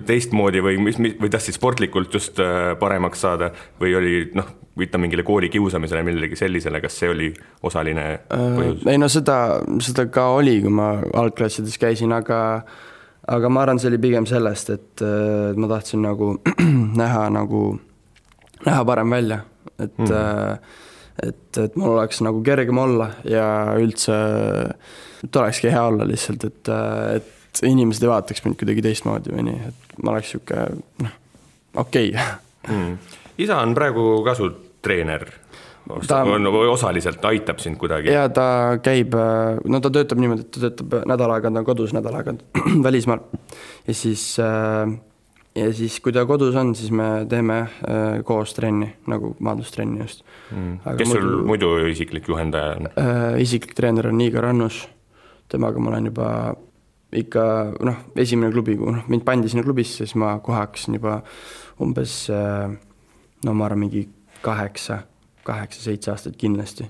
teistmoodi 0.06 0.62
või 0.62 0.78
mis, 0.82 0.98
või 0.98 1.30
tahtsid 1.30 1.54
sportlikult 1.54 2.14
just 2.14 2.40
äh, 2.42 2.75
paremaks 2.78 3.22
saada 3.22 3.52
või 3.80 3.94
oli 3.98 4.14
noh, 4.34 4.48
viita 4.78 4.98
mingile 4.98 5.22
kooli 5.26 5.50
kiusamisele, 5.50 6.02
millelegi 6.06 6.38
sellisele, 6.38 6.80
kas 6.82 6.98
see 6.98 7.10
oli 7.10 7.30
osaline 7.66 8.06
äh, 8.18 8.44
põhjus? 8.58 8.86
ei 8.90 8.98
no 8.98 9.08
seda, 9.12 9.38
seda 9.82 10.08
ka 10.10 10.28
oli, 10.38 10.58
kui 10.64 10.75
ma 10.75 10.96
algklassides 11.22 11.78
käisin, 11.82 12.14
aga 12.16 12.40
aga 13.30 13.50
ma 13.50 13.62
arvan, 13.62 13.78
see 13.82 13.90
oli 13.92 14.02
pigem 14.02 14.26
sellest, 14.30 14.75
et 14.75 15.06
äh, 15.06 15.54
ma 15.58 15.70
tahtsin 15.70 16.02
nagu 16.06 16.34
näha 17.02 17.28
nagu, 17.34 17.68
näha 18.66 18.86
parem 18.90 19.14
välja, 19.14 19.44
et 19.78 20.02
mm. 20.02 20.75
et, 21.26 21.59
et 21.62 21.76
mul 21.76 21.95
oleks 21.95 22.21
nagu 22.25 22.42
kergem 22.45 22.78
olla 22.78 23.11
ja 23.25 23.47
üldse, 23.80 24.16
et 25.25 25.40
olekski 25.40 25.73
hea 25.73 25.87
olla 25.88 26.04
lihtsalt, 26.09 26.45
et, 26.45 26.75
et 27.16 27.33
et 27.62 27.71
inimesed 27.71 28.04
ei 28.04 28.11
vaataks 28.11 28.45
mind 28.45 28.59
kuidagi 28.61 28.85
teistmoodi 28.85 29.33
või 29.33 29.47
nii, 29.49 29.71
et 29.71 29.97
ma 30.02 30.14
oleks 30.14 30.35
sihuke 30.35 30.66
noh, 31.04 31.16
okei 31.83 32.12
okay. 32.12 32.37
mm.. 32.68 33.16
isa 33.45 33.61
on 33.62 33.75
praegu 33.76 34.06
ka 34.26 34.37
su 34.38 34.50
treener? 34.85 35.26
ta 36.09 36.25
on, 36.26 36.49
osaliselt 36.66 37.25
aitab 37.28 37.61
sind 37.62 37.78
kuidagi? 37.80 38.11
jaa, 38.12 38.28
ta 38.35 38.47
käib, 38.83 39.14
no 39.14 39.80
ta 39.83 39.92
töötab 39.95 40.23
niimoodi, 40.23 40.47
et 40.47 40.54
ta 40.56 40.66
töötab 40.66 40.97
nädal 41.09 41.37
aega, 41.37 41.52
ta 41.52 41.62
on 41.62 41.68
kodus 41.68 41.95
nädal 41.97 42.18
aega 42.21 42.37
välismaal. 42.88 43.23
ja 43.87 43.95
siis, 43.95 44.33
ja 45.56 45.70
siis, 45.75 45.98
kui 46.04 46.12
ta 46.12 46.26
kodus 46.28 46.56
on, 46.58 46.75
siis 46.76 46.92
me 46.94 47.25
teeme 47.30 47.62
koos 48.28 48.54
trenni, 48.56 48.90
nagu 49.10 49.34
maadlustrenni 49.40 50.02
just 50.02 50.25
mm.. 50.52 50.78
kes 50.98 51.08
muidu, 51.10 51.22
sul 51.22 51.46
muidu 51.48 51.72
isiklik 51.90 52.28
juhendaja 52.28 52.76
on? 52.76 52.90
isiklik 53.42 53.75
treener 53.78 54.10
on 54.12 54.20
Igor 54.20 54.50
Annus, 54.50 54.84
temaga 55.48 55.82
ma 55.82 55.94
olen 55.94 56.10
juba 56.12 56.30
ikka 57.16 57.44
noh, 57.86 58.02
esimene 58.18 58.52
klubi, 58.52 58.76
kui 58.76 58.92
noh, 58.92 59.06
mind 59.08 59.25
pandi 59.25 59.48
sinna 59.48 59.64
klubisse, 59.64 60.04
siis 60.04 60.16
ma 60.20 60.36
kohe 60.44 60.58
hakkasin 60.58 60.98
juba 60.98 61.20
umbes 61.82 62.26
no 63.44 63.54
ma 63.54 63.66
arvan, 63.66 63.84
mingi 63.86 64.06
kaheksa, 64.42 65.00
kaheksa-seitse 65.46 66.10
aastat 66.10 66.36
kindlasti. 66.36 66.88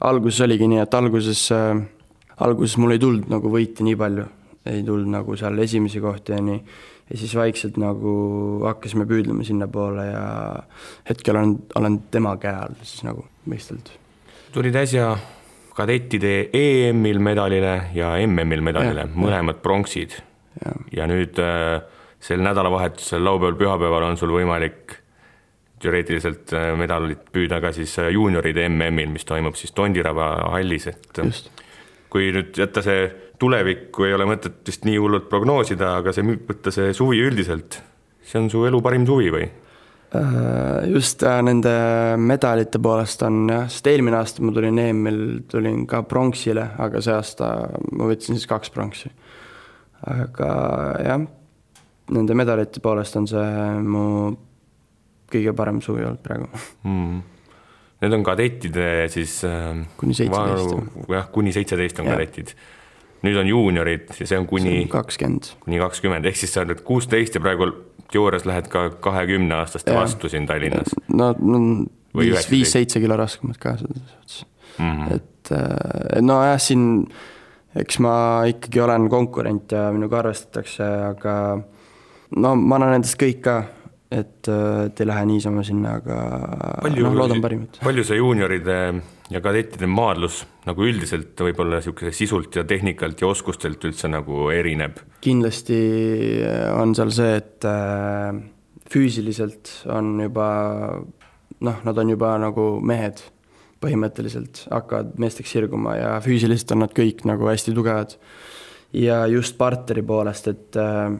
alguses 0.00 0.40
oligi 0.40 0.68
nii, 0.68 0.80
et 0.82 0.94
alguses 0.94 1.42
äh,, 1.54 1.82
alguses 2.38 2.76
mul 2.78 2.94
ei 2.94 3.02
tulnud 3.02 3.28
nagu 3.30 3.50
võite 3.52 3.84
nii 3.86 3.98
palju, 3.98 4.24
ei 4.66 4.82
tulnud 4.86 5.10
nagu 5.12 5.36
seal 5.38 5.58
esimesi 5.62 6.00
kohti 6.00 6.34
ja 6.34 6.40
nii. 6.42 6.62
Ja 7.12 7.18
siis 7.20 7.34
vaikselt 7.36 7.76
nagu 7.80 8.14
hakkasime 8.64 9.04
püüdlema 9.08 9.44
sinnapoole 9.44 10.06
ja 10.08 10.24
hetkel 11.08 11.36
olen, 11.36 11.54
olen 11.76 12.00
tema 12.10 12.34
käe 12.40 12.54
all 12.64 12.78
siis 12.82 13.04
nagu 13.04 13.26
meistelt. 13.46 13.92
tulid 14.52 14.76
äsja 14.80 15.12
kadettide 15.76 16.34
EM-il 16.52 17.20
medalile 17.20 17.74
ja 17.96 18.14
MM-il 18.26 18.64
medalile, 18.64 19.06
mõlemad 19.14 19.60
pronksid. 19.64 20.18
ja 20.92 21.06
nüüd 21.08 21.38
äh, 21.40 21.80
sel 22.20 22.42
nädalavahetusel, 22.44 23.24
laupäeval-pühapäeval 23.24 24.04
on 24.10 24.18
sul 24.20 24.34
võimalik 24.34 24.98
teoreetiliselt 25.82 26.52
äh, 26.54 26.70
medalit 26.78 27.24
püüda 27.32 27.60
ka 27.64 27.72
siis 27.74 27.96
äh, 27.98 28.12
juunioride 28.14 28.68
MM-il, 28.68 29.10
mis 29.10 29.24
toimub 29.28 29.56
siis 29.58 29.72
Tondiraba 29.72 30.34
hallis, 30.52 30.86
et 30.92 31.22
just. 31.24 31.50
kui 32.12 32.28
nüüd 32.36 32.52
jätta 32.58 32.84
see 32.84 33.08
tulevikku 33.42 34.06
ei 34.06 34.14
ole 34.16 34.28
mõtet 34.30 34.62
vist 34.68 34.86
nii 34.86 35.00
hullult 35.02 35.26
prognoosida, 35.30 35.96
aga 36.00 36.14
see, 36.14 36.38
võtta 36.48 36.72
see 36.74 36.94
suvi 36.96 37.20
üldiselt, 37.26 37.80
see 38.22 38.40
on 38.40 38.48
su 38.52 38.62
elu 38.68 38.80
parim 38.84 39.06
suvi 39.08 39.32
või? 39.34 39.48
Äh, 40.12 40.90
just 40.92 41.22
nende 41.24 41.72
medalite 42.20 42.80
poolest 42.82 43.22
on 43.24 43.46
jah, 43.48 43.68
sest 43.72 43.86
eelmine 43.88 44.18
aasta 44.18 44.44
ma 44.44 44.52
tulin 44.52 44.80
EM-il, 44.82 45.22
tulin 45.48 45.86
ka 45.88 46.02
pronksile, 46.04 46.66
aga 46.84 47.00
see 47.04 47.14
aasta 47.16 47.52
ma 47.96 48.08
võtsin 48.10 48.36
siis 48.36 48.48
kaks 48.50 48.72
pronksi. 48.74 49.08
aga 50.12 50.48
jah, 51.00 51.24
nende 52.12 52.36
medalite 52.36 52.82
poolest 52.84 53.16
on 53.16 53.28
see 53.30 53.50
mu 53.86 54.06
kõige 55.32 55.54
parem 55.56 55.80
suvi 55.80 56.04
olnud 56.04 56.20
praegu 56.24 56.48
mm.. 56.84 57.20
Need 58.02 58.16
on 58.16 58.24
kadettide 58.26 58.86
siis 59.14 59.36
äh, 59.46 59.80
kuni 59.96 60.16
seitseteist. 60.18 61.08
jah, 61.08 61.28
kuni 61.32 61.52
seitseteist 61.54 62.00
on 62.02 62.10
ja. 62.10 62.16
kadetid. 62.18 62.52
Nüüd 63.22 63.38
on 63.38 63.48
juuniorid 63.48 64.12
ja 64.18 64.26
see 64.26 64.38
on 64.38 64.46
kuni 64.50 64.86
kakskümmend. 64.90 65.52
kuni 65.64 65.80
kakskümmend, 65.82 66.28
ehk 66.28 66.38
siis 66.40 66.54
sa 66.54 66.64
oled 66.66 66.82
kuusteist 66.86 67.38
ja 67.38 67.42
praegu 67.42 67.70
teoorias 68.12 68.46
lähed 68.48 68.68
ka 68.72 68.88
kahekümneaastaste 69.02 69.94
vastu 69.96 70.28
siin 70.28 70.46
Tallinnas. 70.46 70.96
no, 71.08 71.34
no 71.38 71.60
viis, 72.18 72.48
viis-seitse 72.50 73.00
kilo 73.00 73.16
raskemad 73.16 73.60
ka 73.62 73.76
selles 73.80 74.02
suhtes 74.06 74.46
mm. 74.78 74.90
-hmm. 74.90 75.14
et 75.14 75.52
äh, 75.52 76.22
nojah, 76.22 76.58
siin 76.60 77.06
eks 77.76 77.98
ma 78.04 78.14
ikkagi 78.48 78.80
olen 78.80 79.08
konkurent 79.08 79.72
ja 79.72 79.92
minuga 79.92 80.18
arvestatakse, 80.18 80.88
aga 81.08 81.36
no 82.36 82.56
ma 82.56 82.76
annan 82.76 82.98
endast 82.98 83.16
kõik 83.20 83.40
ka 83.44 83.56
et, 84.12 84.48
et 84.86 85.00
ei 85.00 85.08
lähe 85.08 85.24
niisama 85.28 85.64
sinna, 85.66 85.96
aga 86.02 86.18
palju, 86.82 87.06
noh, 87.06 87.16
loodan 87.22 87.40
parimat. 87.44 87.80
palju 87.84 88.04
see 88.04 88.20
juunioride 88.20 88.78
ja 89.32 89.40
kadettide 89.44 89.88
maadlus 89.90 90.42
nagu 90.66 90.84
üldiselt 90.86 91.38
võib-olla 91.40 91.80
niisuguse 91.80 92.12
sisult 92.14 92.56
ja 92.58 92.64
tehnikalt 92.68 93.20
ja 93.22 93.30
oskustelt 93.30 93.84
üldse 93.88 94.10
nagu 94.12 94.48
erineb? 94.54 95.00
kindlasti 95.24 95.78
on 96.76 96.94
seal 96.98 97.12
see, 97.14 97.36
et 97.40 97.68
äh, 97.68 98.42
füüsiliselt 98.92 99.72
on 99.92 100.16
juba 100.22 100.48
noh, 101.62 101.84
nad 101.86 101.98
on 101.98 102.12
juba 102.12 102.34
nagu 102.42 102.66
mehed 102.84 103.22
põhimõtteliselt, 103.82 104.66
hakkavad 104.70 105.16
meesteks 105.22 105.56
sirguma 105.56 105.96
ja 105.98 106.14
füüsiliselt 106.22 106.74
on 106.74 106.84
nad 106.84 106.94
kõik 106.94 107.24
nagu 107.28 107.48
hästi 107.50 107.74
tugevad. 107.74 108.16
ja 108.92 109.26
just 109.26 109.56
partneri 109.58 110.02
poolest, 110.02 110.48
et 110.48 110.76
äh, 110.76 111.12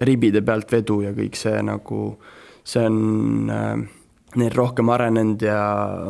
ribide 0.00 0.42
pealt 0.42 0.72
vedu 0.72 1.00
ja 1.02 1.12
kõik 1.16 1.36
see 1.38 1.62
nagu, 1.62 2.18
see 2.64 2.84
on 2.84 3.50
äh, 3.50 3.84
neil 4.40 4.54
rohkem 4.54 4.88
arenenud 4.94 5.42
ja 5.42 5.58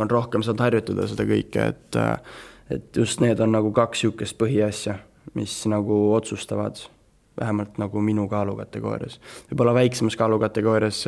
on 0.01 0.11
rohkem 0.11 0.45
saanud 0.45 0.65
harjutada 0.65 1.09
seda 1.11 1.27
kõike, 1.29 1.71
et 1.75 2.01
et 2.73 2.97
just 2.97 3.21
need 3.21 3.41
on 3.45 3.53
nagu 3.53 3.73
kaks 3.77 4.05
niisugust 4.05 4.39
põhiasja, 4.41 4.97
mis 5.37 5.53
nagu 5.69 5.99
otsustavad, 6.15 6.81
vähemalt 7.41 7.77
nagu 7.79 8.01
minu 8.01 8.25
kaalukategoorias. 8.29 9.21
võib-olla 9.51 9.75
väiksemas 9.75 10.17
kaalukategoorias 10.17 11.05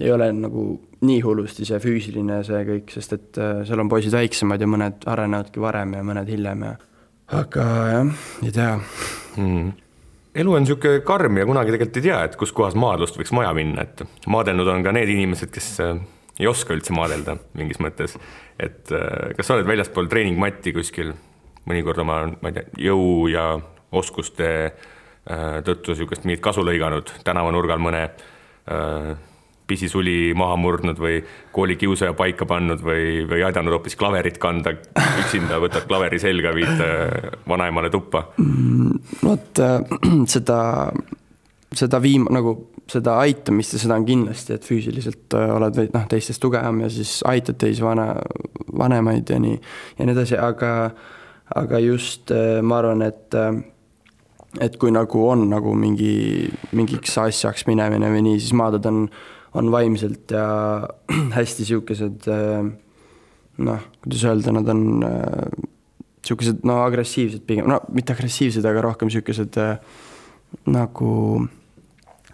ei 0.00 0.12
ole 0.12 0.30
nagu 0.32 0.80
nii 1.04 1.20
hullusti 1.20 1.66
see 1.68 1.80
füüsiline 1.82 2.40
see 2.46 2.62
kõik, 2.68 2.94
sest 2.94 3.18
et 3.18 3.42
äh, 3.42 3.60
seal 3.68 3.82
on 3.82 3.90
poisid 3.92 4.14
väiksemad 4.14 4.60
ja 4.60 4.70
mõned 4.70 5.06
arenevadki 5.10 5.60
varem 5.60 5.98
ja 5.98 6.06
mõned 6.06 6.30
hiljem 6.32 6.66
ja 6.68 6.74
aga 7.42 7.68
jah, 7.92 8.26
ei 8.46 8.54
tea 8.54 8.74
mm 9.36 9.81
elu 10.34 10.54
on 10.54 10.64
niisugune 10.64 11.02
karm 11.06 11.38
ja 11.40 11.46
kunagi 11.48 11.74
tegelikult 11.74 12.00
ei 12.00 12.06
tea, 12.08 12.20
et 12.28 12.36
kus 12.40 12.52
kohas 12.56 12.76
maadlust 12.78 13.18
võiks 13.18 13.32
maja 13.36 13.52
minna, 13.56 13.84
et 13.84 14.04
maadelnud 14.32 14.68
on 14.74 14.84
ka 14.84 14.94
need 14.96 15.12
inimesed, 15.12 15.52
kes 15.52 15.68
äh, 15.84 15.98
ei 16.40 16.48
oska 16.48 16.74
üldse 16.76 16.94
maadelda 16.96 17.36
mingis 17.58 17.80
mõttes. 17.82 18.16
et 18.58 18.92
äh, 18.94 19.34
kas 19.36 19.48
sa 19.48 19.58
oled 19.58 19.68
väljaspool 19.68 20.08
treeningmatti 20.12 20.72
kuskil 20.76 21.12
mõnikord 21.68 22.02
oma, 22.02 22.22
ma 22.40 22.52
ei 22.52 22.58
tea, 22.58 22.64
jõu 22.88 23.28
ja 23.32 23.46
oskuste 23.92 24.48
äh, 24.64 25.60
tõttu 25.66 25.92
niisugust 25.92 26.24
mingit 26.24 26.44
kasu 26.44 26.64
lõiganud 26.64 27.12
tänavanurgal 27.26 27.82
mõne 27.82 28.08
pisisuli 29.66 30.32
maha 30.36 30.56
murdnud 30.60 30.98
või 31.00 31.20
koolikiusaja 31.54 32.14
paika 32.18 32.46
pannud 32.48 32.82
või, 32.84 33.22
või 33.28 33.44
aidanud 33.46 33.76
hoopis 33.76 33.96
klaverit 33.98 34.38
kanda 34.42 34.74
üksinda, 35.22 35.60
võtad 35.62 35.86
klaveri 35.88 36.18
selga, 36.22 36.52
viid 36.56 36.82
äh, 36.82 37.30
vanaemale 37.48 37.90
tuppa 37.92 38.26
mm,? 38.36 39.16
vot 39.22 39.62
äh, 39.62 39.80
seda, 40.34 40.58
seda 41.74 42.02
viim-, 42.02 42.28
nagu 42.34 42.56
seda 42.90 43.16
aitamist 43.22 43.76
ja 43.76 43.80
seda 43.84 43.96
on 44.00 44.06
kindlasti, 44.08 44.56
et 44.56 44.66
füüsiliselt 44.66 45.38
äh, 45.38 45.54
oled 45.54 45.78
veidi 45.78 45.94
noh, 45.94 46.06
teistest 46.10 46.42
tugevam 46.42 46.82
ja 46.84 46.90
siis 46.92 47.20
aitad 47.28 47.60
teisi 47.62 47.84
vana, 47.84 48.12
vanemaid 48.78 49.30
ja 49.30 49.38
nii, 49.42 49.58
ja 49.98 50.06
nii 50.08 50.16
edasi, 50.16 50.38
aga 50.40 50.72
aga 51.52 51.78
just 51.84 52.30
ma 52.64 52.78
arvan, 52.80 53.02
et 53.04 53.34
et 54.60 54.76
kui 54.80 54.92
nagu 54.92 55.26
on 55.28 55.46
nagu 55.50 55.72
mingi, 55.76 56.48
mingiks 56.76 57.14
asjaks 57.20 57.66
minemine 57.68 58.10
või 58.12 58.24
nii, 58.26 58.40
siis 58.40 58.56
maadad 58.56 58.88
on 58.88 59.06
on 59.54 59.70
vaimselt 59.72 60.30
ja 60.32 60.46
hästi 61.36 61.64
niisugused 61.64 62.28
äh, 62.32 62.62
noh, 63.62 63.88
kuidas 64.04 64.24
öelda, 64.28 64.54
nad 64.56 64.70
on 64.72 64.84
niisugused 65.02 66.62
äh, 66.62 66.68
no 66.68 66.80
agressiivsed 66.86 67.44
pigem, 67.48 67.68
no 67.68 67.82
mitte 67.92 68.16
agressiivsed, 68.16 68.64
aga 68.68 68.86
rohkem 68.88 69.10
niisugused 69.10 69.58
äh, 69.60 69.76
nagu 70.72 71.12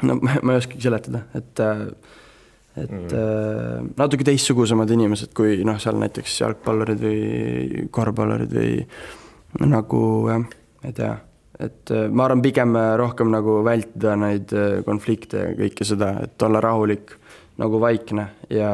no 0.03 0.19
ma, 0.23 0.39
ma 0.45 0.55
ei 0.55 0.63
oskagi 0.63 0.89
seletada, 0.89 1.27
et 1.39 1.67
et 2.79 2.93
mm. 2.95 3.89
natuke 3.99 4.23
teistsugusemad 4.23 4.91
inimesed 4.95 5.33
kui 5.35 5.65
noh, 5.67 5.81
seal 5.83 5.97
näiteks 5.99 6.37
jalgpallurid 6.45 7.01
või 7.03 7.87
korvpallurid 7.91 8.53
või 8.55 9.67
nagu 9.67 10.03
jah, 10.31 10.45
ei 10.87 10.95
tea 10.95 11.17
et 11.59 11.91
äh, 11.91 12.07
ma 12.11 12.27
arvan, 12.29 12.43
pigem 12.43 12.77
äh, 12.79 12.93
rohkem 12.99 13.33
nagu 13.35 13.59
vältida 13.67 14.15
neid 14.19 14.53
äh, 14.55 14.81
konflikte 14.87 15.43
ja 15.43 15.55
kõike 15.59 15.87
seda, 15.87 16.13
et 16.27 16.47
olla 16.47 16.63
rahulik, 16.63 17.17
nagu 17.59 17.81
vaikne 17.83 18.29
ja 18.55 18.69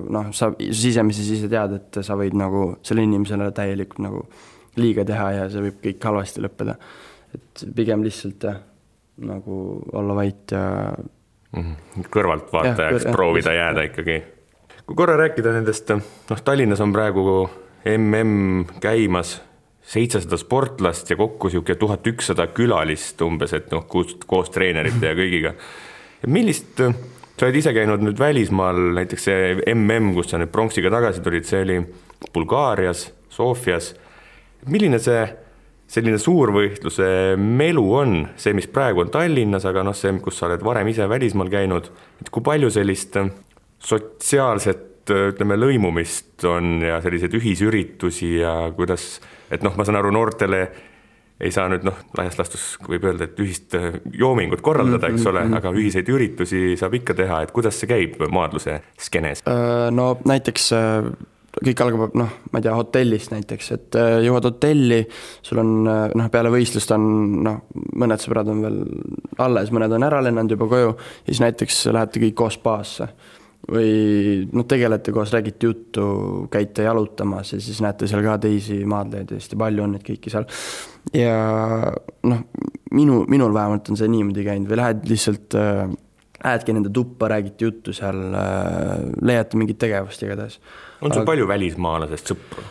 noh, 0.00 0.30
sa 0.32 0.48
sisemisi 0.56 1.26
ise 1.34 1.50
tead, 1.52 1.74
et 1.76 1.98
sa 2.06 2.16
võid 2.16 2.36
nagu 2.38 2.70
sellele 2.80 3.10
inimesele 3.10 3.50
täielikult 3.56 4.00
nagu 4.06 4.22
liiga 4.80 5.04
teha 5.08 5.26
ja 5.34 5.50
see 5.52 5.66
võib 5.66 5.82
kõik 5.84 6.06
halvasti 6.08 6.44
lõppeda. 6.44 6.78
et 7.36 7.66
pigem 7.76 8.04
lihtsalt 8.04 8.48
jah, 8.48 8.56
nagu 9.20 9.82
olla 9.92 10.16
vait 10.16 10.52
ja 10.52 10.64
mm. 10.96 11.60
-hmm. 11.60 12.08
kõrvaltvaatajaks 12.16 13.04
ja, 13.04 13.12
proovida 13.12 13.52
jah, 13.52 13.66
jääda 13.66 13.84
ikkagi. 13.90 14.22
kui 14.86 14.96
korra 14.96 15.16
rääkida 15.16 15.52
nendest, 15.52 15.92
noh, 16.30 16.42
Tallinnas 16.44 16.80
on 16.80 16.92
praegu 16.92 17.50
mm 17.84 18.66
käimas 18.80 19.42
seitsesada 19.86 20.38
sportlast 20.40 21.10
ja 21.10 21.16
kokku 21.18 21.50
niisugune 21.50 21.78
tuhat 21.78 22.06
ükssada 22.10 22.48
külalist 22.54 23.20
umbes, 23.22 23.54
et 23.54 23.70
noh, 23.74 23.86
koos, 23.86 24.50
treenerite 24.54 25.12
ja 25.12 25.14
kõigiga. 25.18 25.54
millist, 26.26 26.80
sa 26.80 27.46
oled 27.46 27.60
ise 27.60 27.72
käinud 27.76 28.02
nüüd 28.02 28.18
välismaal, 28.18 28.80
näiteks 28.98 29.28
see 29.28 29.54
mm, 29.62 30.12
kus 30.16 30.32
sa 30.32 30.40
nüüd 30.42 30.50
pronksiga 30.54 30.90
tagasi 30.90 31.22
tulid, 31.22 31.46
see 31.46 31.62
oli 31.62 31.80
Bulgaarias, 32.34 33.10
Sofias. 33.30 33.94
milline 34.66 34.98
see 34.98 35.22
selline 35.86 36.18
suurvõistluse 36.18 37.36
melu 37.38 37.84
on, 37.94 38.16
see, 38.34 38.56
mis 38.58 38.66
praegu 38.66 39.04
on 39.04 39.10
Tallinnas, 39.14 39.68
aga 39.70 39.84
noh, 39.86 39.94
see, 39.94 40.10
kus 40.22 40.40
sa 40.40 40.48
oled 40.48 40.64
varem 40.66 40.90
ise 40.90 41.06
välismaal 41.08 41.50
käinud, 41.52 41.90
et 42.20 42.30
kui 42.34 42.42
palju 42.42 42.72
sellist 42.74 43.20
sotsiaalset 43.86 45.14
ütleme, 45.14 45.54
lõimumist 45.54 46.42
on 46.50 46.80
ja 46.82 46.98
selliseid 47.04 47.36
ühisüritusi 47.38 48.32
ja 48.40 48.56
kuidas 48.74 49.20
et 49.50 49.64
noh, 49.66 49.74
ma 49.76 49.86
saan 49.86 50.00
aru, 50.00 50.12
noortele 50.14 50.62
ei 51.40 51.52
saa 51.52 51.68
nüüd 51.68 51.84
noh, 51.84 51.96
laias 52.16 52.38
laastus 52.38 52.64
võib 52.86 53.04
öelda, 53.10 53.28
et 53.28 53.40
ühist 53.44 53.76
äh, 53.76 53.98
joomingut 54.16 54.62
korraldada, 54.64 55.10
eks 55.12 55.26
ole, 55.28 55.44
aga 55.58 55.72
ühiseid 55.76 56.08
üritusi 56.12 56.60
saab 56.80 56.96
ikka 56.96 57.16
teha, 57.18 57.42
et 57.44 57.52
kuidas 57.56 57.76
see 57.80 57.90
käib 57.90 58.16
maadluse 58.32 58.78
skeenes? 59.00 59.44
Äh, 59.50 59.88
no 59.92 60.14
näiteks 60.28 60.70
äh, 60.76 61.10
kõik 61.56 61.82
algab 61.84 62.16
noh, 62.16 62.32
ma 62.52 62.60
ei 62.60 62.64
tea, 62.64 62.72
hotellist 62.76 63.32
näiteks, 63.32 63.70
et 63.76 63.96
jõuad 64.24 64.48
hotelli, 64.48 65.02
sul 65.44 65.60
on 65.60 65.70
noh, 65.86 66.26
peale 66.32 66.52
võistlust 66.52 66.92
on 66.96 67.06
noh, 67.44 67.62
mõned 67.96 68.20
sõbrad 68.20 68.52
on 68.52 68.60
veel 68.64 68.82
alles, 69.44 69.72
mõned 69.72 69.92
on 69.96 70.04
ära 70.08 70.20
lennanud 70.24 70.56
juba 70.56 70.68
koju 70.72 70.92
siis 71.28 71.40
näiteks 71.44 71.86
lähete 71.96 72.20
kõik 72.26 72.36
koos 72.44 72.60
spaasse 72.60 73.08
või 73.70 74.46
noh, 74.52 74.66
tegelete 74.68 75.12
koos, 75.14 75.32
räägite 75.34 75.70
juttu, 75.70 76.06
käite 76.52 76.86
jalutamas 76.86 77.52
ja 77.54 77.60
siis 77.62 77.80
näete 77.82 78.08
seal 78.10 78.22
ka 78.26 78.36
teisi 78.42 78.78
maadlejaid 78.88 79.34
hästi 79.36 79.58
palju 79.58 79.84
on 79.84 79.96
neid 79.96 80.06
kõiki 80.06 80.32
seal. 80.32 80.46
ja 81.16 81.36
noh, 82.30 82.42
minu, 82.94 83.24
minul 83.30 83.54
vähemalt 83.54 83.90
on 83.90 83.98
see 83.98 84.10
niimoodi 84.12 84.46
käinud 84.46 84.70
või 84.70 84.82
lähed 84.82 85.06
lihtsalt 85.10 85.58
äh, 85.58 85.86
Lähedki 86.46 86.74
nende 86.76 86.90
tuppa, 86.94 87.30
räägite 87.32 87.64
juttu 87.64 87.92
seal 87.96 88.18
äh,, 88.36 89.06
leiate 89.24 89.58
mingit 89.58 89.78
tegevust 89.82 90.22
igatahes. 90.22 90.60
on 91.00 91.10
sul 91.10 91.22
Aga... 91.22 91.30
palju 91.32 91.48
välismaalasest 91.48 92.30
sõpru 92.30 92.62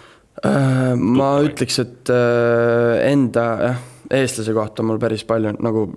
äh,? 0.46 0.94
ma 0.96 1.32
ütleks, 1.44 1.80
et 1.84 2.12
äh, 2.14 3.02
enda 3.10 3.46
jah, 3.66 3.82
eestlase 4.16 4.54
kohta 4.56 4.84
on 4.84 4.94
mul 4.94 5.02
päris 5.02 5.26
palju 5.28 5.58
nagu 5.58 5.90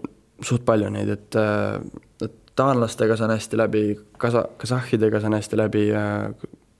suht 0.45 0.65
palju 0.67 0.91
neid, 0.95 1.13
et, 1.13 1.39
äh, 1.39 1.79
et 1.79 2.08
taanlastega 2.59 3.17
saan 3.19 3.35
hästi 3.35 3.59
läbi, 3.61 3.83
kasa-, 4.21 4.49
kasahhidega 4.61 5.21
saan 5.23 5.37
hästi 5.39 5.59
läbi, 5.61 5.85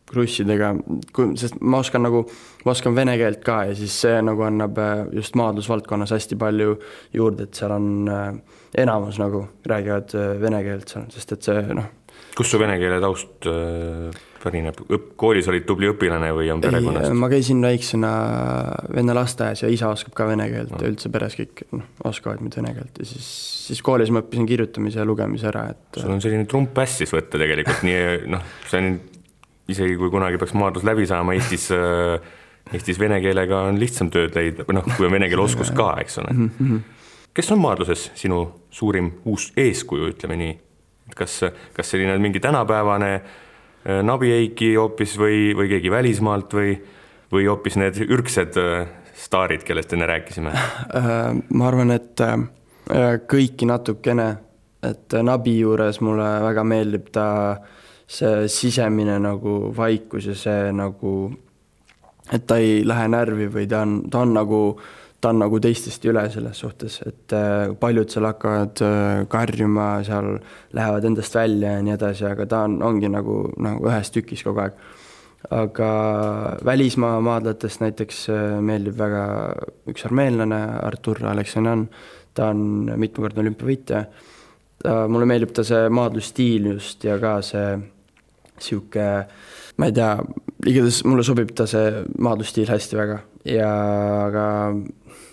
krussidega, 0.09 0.73
kui, 1.13 1.35
sest 1.41 1.59
ma 1.61 1.83
oskan 1.83 2.07
nagu, 2.07 2.23
ma 2.65 2.73
oskan 2.73 2.95
vene 2.97 3.17
keelt 3.21 3.43
ka 3.45 3.61
ja 3.69 3.75
siis 3.77 3.97
see 4.07 4.17
nagu 4.25 4.47
annab 4.47 4.79
äh, 4.81 5.03
just 5.13 5.37
maadlusvaldkonnas 5.39 6.15
hästi 6.17 6.39
palju 6.41 6.79
juurde, 7.15 7.49
et 7.49 7.61
seal 7.61 7.75
on 7.77 8.09
äh, 8.13 8.31
enamus 8.85 9.21
nagu 9.21 9.45
räägivad 9.69 10.17
vene 10.41 10.63
keelt 10.65 10.95
seal, 10.95 11.09
sest 11.13 11.37
et 11.37 11.51
see 11.51 11.63
noh. 11.77 11.95
Kust 12.39 12.55
su 12.55 12.61
vene 12.61 12.79
keele 12.79 13.01
taust 13.03 13.49
pärineb, 14.43 14.79
õpp-, 14.87 15.11
koolis 15.19 15.49
olid 15.51 15.67
tubli 15.67 15.89
õpilane 15.91 16.31
või 16.37 16.51
on 16.55 16.63
perekonnast? 16.63 17.13
ma 17.19 17.31
käisin 17.33 17.63
väiksena 17.65 18.13
vene 18.95 19.17
lasteaias 19.17 19.65
ja 19.65 19.71
isa 19.73 19.91
oskab 19.93 20.15
ka 20.19 20.29
vene 20.31 20.47
keelt 20.53 20.75
ja 20.79 20.91
üldse 20.91 21.11
peres 21.15 21.37
kõik 21.39 21.65
noh, 21.75 21.87
oskavad 22.09 22.43
nüüd 22.45 22.59
vene 22.61 22.75
keelt 22.77 23.03
ja 23.03 23.09
siis, 23.09 23.29
siis 23.69 23.83
koolis 23.85 24.13
ma 24.15 24.23
õppisin 24.23 24.49
kirjutamise 24.49 25.03
ja 25.03 25.07
lugemise 25.09 25.51
ära, 25.51 25.69
et 25.75 26.01
sul 26.01 26.15
on 26.15 26.23
selline 26.25 26.47
trump 26.51 26.79
ässis 26.85 27.15
võtta 27.15 27.41
tegelikult, 27.41 27.83
nii 27.87 28.31
noh, 28.35 28.45
see 28.71 28.83
on 28.83 28.93
isegi 29.69 29.99
kui 30.01 30.13
kunagi 30.13 30.41
peaks 30.41 30.55
maadlus 30.57 30.87
läbi 30.87 31.09
saama 31.09 31.35
Eestis 31.37 31.69
äh, 31.75 32.17
Eestis 32.73 33.01
vene 33.01 33.21
keelega 33.25 33.65
on 33.71 33.79
lihtsam 33.81 34.11
tööd 34.13 34.35
leida, 34.37 34.65
või 34.69 34.77
noh, 34.77 34.89
kui 34.95 35.09
on 35.09 35.15
vene 35.15 35.29
keele 35.31 35.45
oskus 35.45 35.73
ka, 35.75 35.95
eks 36.03 36.19
ole 36.23 36.35
mm. 36.35 36.49
-hmm. 36.59 36.81
kes 37.35 37.53
on 37.55 37.63
maadluses 37.63 38.11
sinu 38.19 38.43
suurim 38.71 39.13
uus 39.25 39.51
eeskuju, 39.57 40.13
ütleme 40.15 40.37
nii? 40.41 40.57
Kas, 41.17 41.41
kas 41.77 41.91
selline 41.91 42.19
mingi 42.19 42.41
tänapäevane 42.41 43.15
äh, 43.15 43.29
Äh, 43.89 44.03
Nabi 44.03 44.33
Eiki 44.35 44.75
hoopis 44.77 45.15
või, 45.19 45.55
või 45.57 45.69
keegi 45.71 45.91
välismaalt 45.91 46.53
või, 46.55 46.75
või 47.33 47.47
hoopis 47.49 47.79
need 47.81 48.01
ürgsed 48.05 48.59
äh, 48.61 48.89
staarid, 49.17 49.65
kellest 49.67 49.95
enne 49.97 50.09
rääkisime? 50.11 50.53
Äh, 50.99 51.33
ma 51.55 51.69
arvan, 51.69 51.93
et 51.95 52.21
kõiki 53.29 53.67
natukene, 53.69 54.29
et 54.83 55.13
Nabi 55.23 55.59
juures 55.59 55.99
mulle 56.01 56.29
väga 56.41 56.63
meeldib 56.65 57.11
ta 57.13 57.27
see 58.09 58.47
sisemine 58.49 59.19
nagu 59.21 59.59
vaikus 59.77 60.31
ja 60.31 60.37
see 60.39 60.71
nagu, 60.73 61.13
et 62.33 62.47
ta 62.49 62.57
ei 62.57 62.81
lähe 62.89 63.11
närvi 63.13 63.51
või 63.53 63.67
ta 63.69 63.83
on, 63.85 63.99
ta 64.09 64.23
on 64.25 64.33
nagu 64.39 64.63
ta 65.21 65.33
on 65.33 65.41
nagu 65.43 65.59
teistest 65.63 66.05
üle 66.07 66.23
selles 66.31 66.61
suhtes, 66.63 67.01
et 67.07 67.35
äh, 67.35 67.73
paljud 67.81 68.11
seal 68.13 68.29
hakkavad 68.29 68.83
äh, 68.87 69.25
karjuma, 69.31 69.89
seal 70.07 70.37
lähevad 70.77 71.09
endast 71.09 71.35
välja 71.35 71.75
ja 71.75 71.83
nii 71.83 71.95
edasi, 71.97 72.27
aga 72.29 72.47
ta 72.51 72.63
on, 72.69 72.79
ongi 72.87 73.11
nagu, 73.11 73.41
nagu 73.59 73.91
ühes 73.91 74.13
tükis 74.15 74.45
kogu 74.47 74.67
aeg. 74.67 74.79
aga 75.55 75.89
välismaa 76.67 77.21
maadletest 77.23 77.83
näiteks 77.83 78.25
äh, 78.35 78.57
meeldib 78.63 78.99
väga 78.99 79.25
üks 79.91 80.07
armeenlane, 80.07 80.59
Artur 80.87 81.23
Aleksandjan, 81.31 81.87
ta 82.35 82.51
on 82.55 82.91
mitmekordne 82.97 83.43
olümpiavõitja. 83.43 84.05
mulle 85.11 85.27
meeldib 85.27 85.51
ta 85.51 85.65
see 85.67 85.89
maadlusstiil 85.91 86.69
just 86.75 87.03
ja 87.05 87.17
ka 87.19 87.41
see 87.43 87.79
sihuke, 88.63 89.07
ma 89.79 89.89
ei 89.89 89.95
tea, 89.95 90.13
igatahes 90.67 91.03
mulle 91.07 91.25
sobib 91.27 91.51
ta 91.59 91.67
see 91.67 92.05
maadlusstiil 92.19 92.71
hästi 92.71 92.99
väga 92.99 93.19
ja 93.49 93.71
aga 94.27 94.47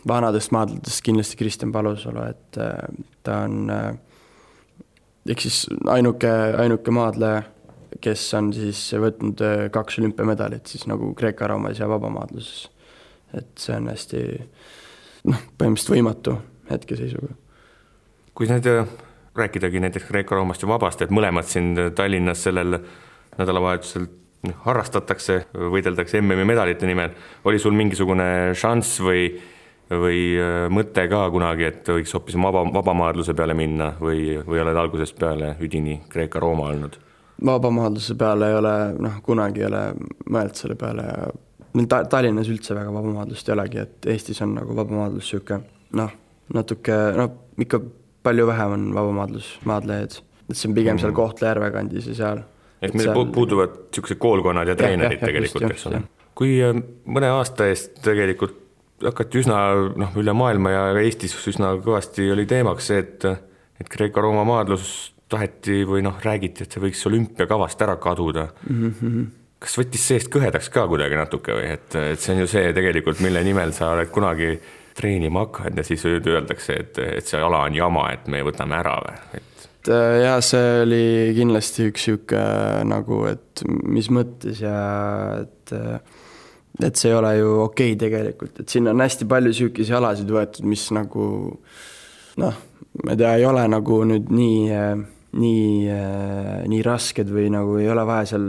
vanadest 0.07 0.51
maadletest 0.51 1.03
kindlasti 1.05 1.37
Kristjan 1.37 1.71
Palusalu, 1.71 2.23
et 2.29 2.59
äh, 2.61 2.73
ta 3.23 3.41
on 3.45 3.69
äh, 3.73 3.95
ehk 5.29 5.41
siis 5.41 5.65
ainuke, 5.89 6.31
ainuke 6.61 6.93
maadleja, 6.93 7.43
kes 8.03 8.25
on 8.37 8.51
siis 8.53 8.81
võtnud 9.01 9.41
äh, 9.45 9.63
kaks 9.73 9.99
olümpiamedalit 10.01 10.67
siis 10.69 10.85
nagu 10.91 11.13
Kreeka-Roomas 11.17 11.79
ja 11.81 11.89
vabamaadluses. 11.89 12.69
et 13.35 13.49
see 13.59 13.75
on 13.75 13.89
hästi 13.91 14.19
noh, 15.31 15.41
põhimõtteliselt 15.57 15.95
võimatu 15.95 16.37
hetkeseisuga. 16.69 17.33
kui 18.35 18.51
nüüd 18.51 18.69
rääkidagi 19.35 19.79
näiteks 19.79 20.05
Kreeka-Roomast 20.11 20.63
ja 20.63 20.69
vabast, 20.69 21.01
et 21.01 21.11
mõlemad 21.11 21.49
siin 21.49 21.73
Tallinnas 21.95 22.45
sellel 22.45 22.77
nädalavahetusel 23.39 24.05
noh, 24.45 24.61
harrastatakse, 24.67 25.41
võideldakse 25.73 26.21
MM-i 26.21 26.45
medalite 26.45 26.87
nimel, 26.87 27.17
oli 27.43 27.59
sul 27.59 27.73
mingisugune 27.75 28.53
šanss 28.53 29.01
või 29.01 29.27
või 29.89 30.19
äh, 30.41 30.65
mõte 30.73 31.07
ka 31.09 31.25
kunagi, 31.33 31.69
et 31.69 31.89
võiks 31.89 32.13
hoopis 32.15 32.37
vaba, 32.41 32.65
vabamaadluse 32.73 33.35
peale 33.37 33.53
minna 33.57 33.93
või, 34.01 34.35
või 34.45 34.61
oled 34.63 34.77
algusest 34.81 35.19
peale 35.19 35.55
üdini 35.61 36.01
Kreeka-Rooma 36.09 36.69
olnud? 36.73 37.01
vabamaadluse 37.45 38.15
peale 38.15 38.47
ei 38.49 38.55
ole, 38.55 38.75
noh, 39.03 39.17
kunagi 39.23 39.59
ei 39.59 39.67
ole 39.67 39.81
mõelnud 40.31 40.55
selle 40.55 40.77
peale 40.79 41.03
ja 41.03 41.25
ta-, 41.83 42.05
Tallinnas 42.09 42.49
üldse 42.51 42.75
väga 42.77 42.93
vabamaadlust 42.93 43.49
ei 43.49 43.55
olegi, 43.57 43.83
et 43.83 44.09
Eestis 44.13 44.41
on 44.45 44.55
nagu 44.55 44.75
vabamaadlus 44.77 45.27
niisugune 45.27 45.61
noh, 45.99 46.15
natuke, 46.55 46.95
noh, 47.17 47.35
ikka 47.61 47.81
palju 48.25 48.47
vähem 48.47 48.75
on 48.77 48.89
vabamaadlus, 48.95 49.51
maadlejaid. 49.69 50.19
et 50.49 50.57
see 50.57 50.69
on 50.69 50.75
pigem 50.75 50.93
mm 50.93 50.97
-hmm. 50.97 51.01
seal 51.01 51.11
mhm. 51.11 51.15
Kohtla-Järve 51.15 51.71
kandis 51.71 52.07
ja 52.07 52.15
seal. 52.15 52.43
et 52.81 52.93
meil 52.93 53.11
seal... 53.11 53.25
puuduvad 53.25 53.69
niisugused 53.69 54.17
koolkonnad 54.17 54.67
ja 54.67 54.75
treenerid 54.75 55.21
ja, 55.21 55.27
ja, 55.27 55.33
tegelikult, 55.33 55.71
eks 55.71 55.87
ole. 55.87 56.01
kui 56.35 56.61
äh, 56.63 56.75
mõne 57.05 57.29
aasta 57.31 57.67
eest 57.67 58.01
tegelikult 58.01 58.64
hakati 59.03 59.41
üsna 59.41 59.57
noh, 59.99 60.15
üle 60.19 60.33
maailma 60.37 60.71
ja 60.71 60.85
Eestis 61.01 61.35
üsna 61.51 61.73
kõvasti 61.83 62.29
oli 62.31 62.47
teemaks 62.49 62.91
see, 62.91 63.03
et 63.03 63.27
et 63.75 63.89
Kreeka-Rooma 63.91 64.45
maadlus 64.47 65.15
taheti 65.31 65.81
või 65.87 66.03
noh, 66.05 66.15
räägiti, 66.23 66.63
et 66.63 66.71
see 66.71 66.83
võiks 66.83 67.01
olümpiakavast 67.09 67.81
ära 67.81 67.97
kaduda 68.01 68.47
mm. 68.69 68.93
-hmm. 69.01 69.25
kas 69.59 69.77
võttis 69.79 70.05
seest 70.07 70.29
kõhedaks 70.33 70.69
ka 70.71 70.85
kuidagi 70.87 71.17
natuke 71.19 71.57
või 71.57 71.71
et, 71.73 71.95
et 72.13 72.21
see 72.21 72.35
on 72.35 72.43
ju 72.43 72.51
see 72.51 72.73
tegelikult, 72.77 73.19
mille 73.25 73.43
nimel 73.43 73.73
sa 73.75 73.91
oled 73.95 74.11
kunagi 74.13 74.53
treenima 74.95 75.43
hakanud 75.43 75.81
ja 75.81 75.83
siis 75.83 76.05
öeldakse, 76.07 76.77
et, 76.79 76.99
et 77.19 77.27
see 77.27 77.41
ala 77.41 77.65
on 77.67 77.75
jama, 77.75 78.07
et 78.15 78.29
me 78.31 78.39
võtame 78.47 78.77
ära 78.79 78.95
või, 79.03 79.41
et 79.41 79.89
äh, 79.91 80.19
jah, 80.23 80.39
see 80.45 80.69
oli 80.85 81.05
kindlasti 81.35 81.89
üks 81.89 82.07
niisugune 82.07 82.85
nagu, 82.93 83.25
et 83.27 83.65
mis 83.67 84.07
mõttes 84.13 84.61
ja 84.63 84.77
et 85.41 85.75
äh, 85.75 85.99
et 86.83 86.99
see 86.99 87.11
ei 87.11 87.15
ole 87.15 87.33
ju 87.37 87.51
okei 87.63 87.93
okay 87.93 87.99
tegelikult, 87.99 88.59
et 88.59 88.71
siin 88.71 88.89
on 88.91 89.03
hästi 89.03 89.27
palju 89.31 89.53
sihukesi 89.55 89.95
alasid 89.95 90.31
võetud, 90.31 90.67
mis 90.67 90.87
nagu 90.95 91.27
noh, 92.41 92.63
ma 93.03 93.13
ei 93.13 93.19
tea, 93.19 93.33
ei 93.39 93.45
ole 93.47 93.63
nagu 93.71 94.01
nüüd 94.07 94.31
nii, 94.33 94.81
nii, 95.39 95.97
nii 96.71 96.83
rasked 96.85 97.31
või 97.31 97.47
nagu 97.53 97.77
ei 97.79 97.89
ole 97.91 98.05
vaja 98.07 98.33
seal 98.33 98.45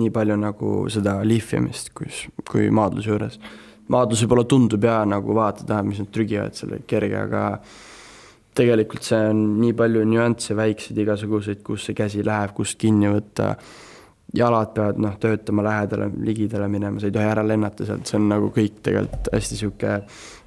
nii 0.00 0.10
palju 0.14 0.38
nagu 0.40 0.74
seda 0.92 1.20
lihvimist, 1.26 1.92
kus, 1.96 2.24
kui 2.50 2.70
maadluse 2.74 3.12
juures. 3.12 3.40
maadlus 3.92 4.24
võib-olla 4.24 4.46
tundub 4.50 4.84
ja 4.84 5.02
nagu 5.06 5.34
vaatad, 5.36 5.70
mis 5.86 6.02
nad 6.02 6.10
trügivad 6.14 6.58
selle 6.58 6.82
kerge, 6.88 7.18
aga 7.20 7.44
tegelikult 8.54 9.06
see 9.06 9.30
on 9.30 9.42
nii 9.60 9.74
palju 9.78 10.04
nüansse, 10.08 10.54
väikseid 10.58 10.98
igasuguseid, 11.02 11.62
kus 11.66 11.88
see 11.88 11.98
käsi 11.98 12.22
läheb, 12.26 12.54
kust 12.56 12.78
kinni 12.78 13.10
võtta 13.10 13.54
jalad 14.34 14.72
peavad 14.74 14.98
noh, 14.98 15.16
töötama 15.20 15.62
lähedale, 15.66 16.08
ligidale 16.26 16.68
minema, 16.68 17.00
sa 17.00 17.06
ei 17.06 17.14
tohi 17.14 17.28
ära 17.28 17.44
lennata 17.46 17.86
sealt, 17.86 18.06
see 18.08 18.18
on 18.18 18.28
nagu 18.32 18.50
kõik 18.54 18.80
tegelikult 18.82 19.30
hästi 19.34 19.58
sihuke 19.60 19.96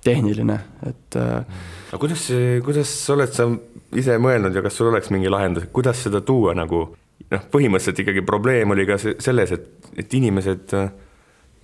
tehniline, 0.04 0.60
et. 0.88 1.18
Äh, 1.20 1.66
aga 1.92 2.02
kuidas, 2.02 2.28
kuidas 2.66 2.94
oled 3.14 3.34
sa 3.36 3.48
ise 3.96 4.18
mõelnud 4.22 4.56
ja 4.56 4.64
kas 4.66 4.76
sul 4.80 4.92
oleks 4.92 5.12
mingi 5.14 5.32
lahendus, 5.32 5.70
kuidas 5.74 6.02
seda 6.04 6.22
tuua 6.26 6.56
nagu 6.58 6.84
noh, 7.32 7.50
põhimõtteliselt 7.52 8.04
ikkagi 8.04 8.24
probleem 8.28 8.76
oli 8.76 8.88
ka 8.90 9.00
selles, 9.00 9.54
et, 9.56 9.92
et 10.04 10.18
inimesed 10.20 10.76
äh, 10.78 10.90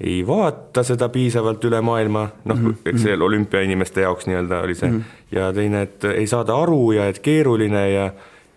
ei 0.03 0.21
vaata 0.27 0.83
seda 0.83 1.09
piisavalt 1.13 1.63
üle 1.67 1.81
maailma, 1.85 2.27
noh 2.45 2.57
mm 2.57 2.69
-hmm., 2.69 2.89
eks 2.91 3.03
see 3.03 3.17
olümpiainimeste 3.17 4.01
jaoks 4.07 4.27
nii-öelda 4.27 4.61
oli 4.65 4.75
see 4.75 4.89
mm, 4.89 4.97
-hmm. 4.99 5.37
ja 5.37 5.53
teine, 5.53 5.81
et 5.81 6.03
ei 6.03 6.27
saada 6.27 6.55
aru 6.55 6.91
ja 6.91 7.07
et 7.07 7.19
keeruline 7.19 7.89
ja 7.89 8.11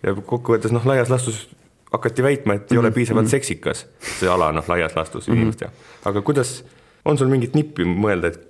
ja 0.07 0.14
kokkuvõttes 0.14 0.73
noh, 0.73 0.87
laias 0.87 1.11
laastus 1.11 1.49
hakati 1.92 2.22
väitma, 2.22 2.55
et 2.55 2.72
ei 2.72 2.79
ole 2.79 2.88
mhm, 2.90 2.94
piisavalt 2.94 3.25
mhm. 3.25 3.31
seksikas 3.31 3.87
see 4.18 4.31
ala, 4.31 4.51
noh, 4.53 4.64
laias 4.68 4.96
laastus 4.96 5.29
mhm. 5.29 5.37
inimeste 5.37 5.64
jaoks. 5.64 5.92
aga 6.11 6.22
kuidas, 6.22 6.57
on 7.05 7.18
sul 7.18 7.31
mingit 7.33 7.55
nippi 7.55 7.87
mõelda, 7.87 8.33
et 8.33 8.42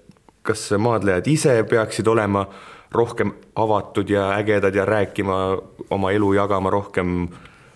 kas 0.47 0.71
maadlejad 0.79 1.27
ise 1.29 1.59
peaksid 1.69 2.07
olema 2.09 2.47
rohkem 2.95 3.33
avatud 3.59 4.09
ja 4.11 4.31
ägedad 4.39 4.75
ja 4.75 4.85
rääkima 4.85 5.37
oma 5.91 6.13
elu, 6.15 6.33
jagama 6.39 6.71
rohkem 6.71 7.27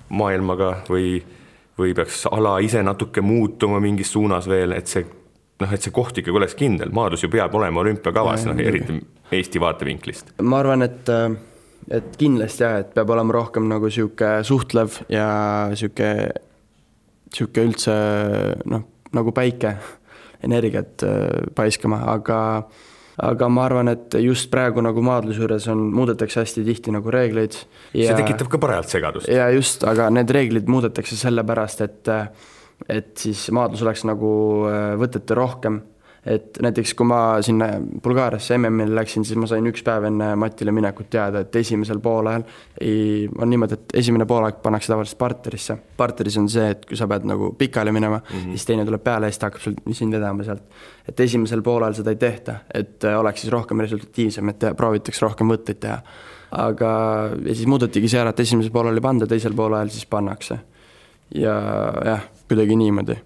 maailmaga 0.08 0.76
või, 0.88 1.18
või 1.78 1.94
peaks 1.94 2.24
ala 2.30 2.58
ise 2.62 2.82
natuke 2.82 3.20
muutuma 3.20 3.80
mingis 3.82 4.12
suunas 4.12 4.48
veel, 4.48 4.72
et 4.78 4.86
see 4.86 5.04
noh, 5.60 5.72
et 5.74 5.82
see 5.82 5.92
koht 5.92 6.22
ikkagi 6.22 6.40
oleks 6.40 6.56
kindel, 6.56 6.94
maadlus 6.94 7.26
ju 7.26 7.28
peab 7.28 7.54
olema 7.54 7.82
olümpiakavas, 7.84 8.46
noh 8.48 8.64
eriti 8.64 9.00
Eesti 9.30 9.60
vaatevinklist. 9.62 10.32
ma 10.42 10.58
arvan, 10.58 10.82
et 10.82 11.08
äh 11.08 11.49
et 11.90 12.12
kindlasti 12.20 12.64
jah, 12.64 12.78
et 12.84 12.92
peab 12.94 13.10
olema 13.14 13.34
rohkem 13.34 13.66
nagu 13.70 13.90
sihuke 13.92 14.38
suhtlev 14.46 15.00
ja 15.12 15.26
sihuke, 15.78 16.10
sihuke 17.34 17.64
üldse 17.66 17.96
noh, 18.70 18.86
nagu 19.16 19.34
päike 19.34 19.74
energiat 20.46 21.04
äh, 21.06 21.50
paiskama, 21.56 22.04
aga 22.14 22.38
aga 23.20 23.48
ma 23.52 23.66
arvan, 23.68 23.90
et 23.92 24.14
just 24.22 24.48
praegu 24.52 24.80
nagu 24.84 25.02
maadluse 25.04 25.42
juures 25.42 25.66
on, 25.68 25.82
muudetakse 25.92 26.40
hästi 26.40 26.64
tihti 26.64 26.94
nagu 26.94 27.12
reegleid. 27.12 27.58
see 27.92 28.16
tekitab 28.16 28.48
ka 28.48 28.60
parajalt 28.62 28.94
segadust. 28.94 29.28
ja 29.28 29.50
just, 29.52 29.84
aga 29.84 30.08
need 30.14 30.30
reeglid 30.32 30.70
muudetakse 30.70 31.18
sellepärast, 31.20 31.84
et 31.84 32.14
et 32.88 33.10
siis 33.20 33.42
maadlus 33.52 33.82
oleks 33.84 34.06
nagu 34.08 34.30
äh, 34.70 34.94
võtete 35.00 35.36
rohkem 35.36 35.82
et 36.26 36.58
näiteks 36.60 36.92
kui 36.94 37.06
ma 37.08 37.20
sinna 37.44 37.70
Bulgaariasse 38.02 38.58
MM-ile 38.58 38.94
läksin, 38.98 39.24
siis 39.24 39.38
ma 39.40 39.46
sain 39.48 39.64
üks 39.70 39.80
päev 39.84 40.04
enne 40.10 40.34
Matile 40.40 40.72
minekut 40.76 41.08
teada, 41.12 41.40
et 41.44 41.56
esimesel 41.56 42.00
poolajal 42.04 42.44
ei, 42.80 43.28
on 43.38 43.48
niimoodi, 43.48 43.78
et 43.78 43.94
esimene 44.02 44.26
poolaeg 44.28 44.58
pannakse 44.60 44.92
tavaliselt 44.92 45.18
parterisse. 45.20 45.78
parteris 45.96 46.36
on 46.36 46.48
see, 46.52 46.66
et 46.74 46.84
kui 46.88 46.98
sa 46.98 47.08
pead 47.08 47.24
nagu 47.28 47.54
pikali 47.58 47.92
minema 47.92 48.18
mm, 48.18 48.36
-hmm. 48.36 48.50
siis 48.50 48.66
teine 48.68 48.84
tuleb 48.84 49.04
peale 49.04 49.26
ja 49.26 49.32
siis 49.32 49.38
ta 49.38 49.48
hakkab 49.48 49.62
sul, 49.62 49.78
sind 49.92 50.14
vedama 50.14 50.44
sealt. 50.44 50.62
et 51.08 51.20
esimesel 51.20 51.62
poolajal 51.62 51.94
seda 51.94 52.10
ei 52.10 52.16
tehta, 52.16 52.54
et 52.74 53.04
äh, 53.04 53.20
oleks 53.20 53.40
siis 53.40 53.52
rohkem 53.52 53.80
resultatiivsem, 53.80 54.48
et 54.48 54.66
proovitakse 54.76 55.24
rohkem 55.26 55.48
võtteid 55.48 55.80
teha. 55.80 56.02
aga, 56.50 56.90
ja 57.46 57.54
siis 57.54 57.66
muudatigi 57.66 58.08
see 58.08 58.20
ära, 58.20 58.30
et 58.30 58.40
esimesel 58.40 58.70
poolel 58.70 58.94
ei 58.94 59.00
panda, 59.00 59.26
teisel 59.26 59.54
poolajal 59.54 59.88
siis 59.88 60.06
pannakse. 60.06 60.58
ja 61.34 61.56
jah, 62.04 62.28
kuidagi 62.48 62.76
niimoodi. 62.76 63.16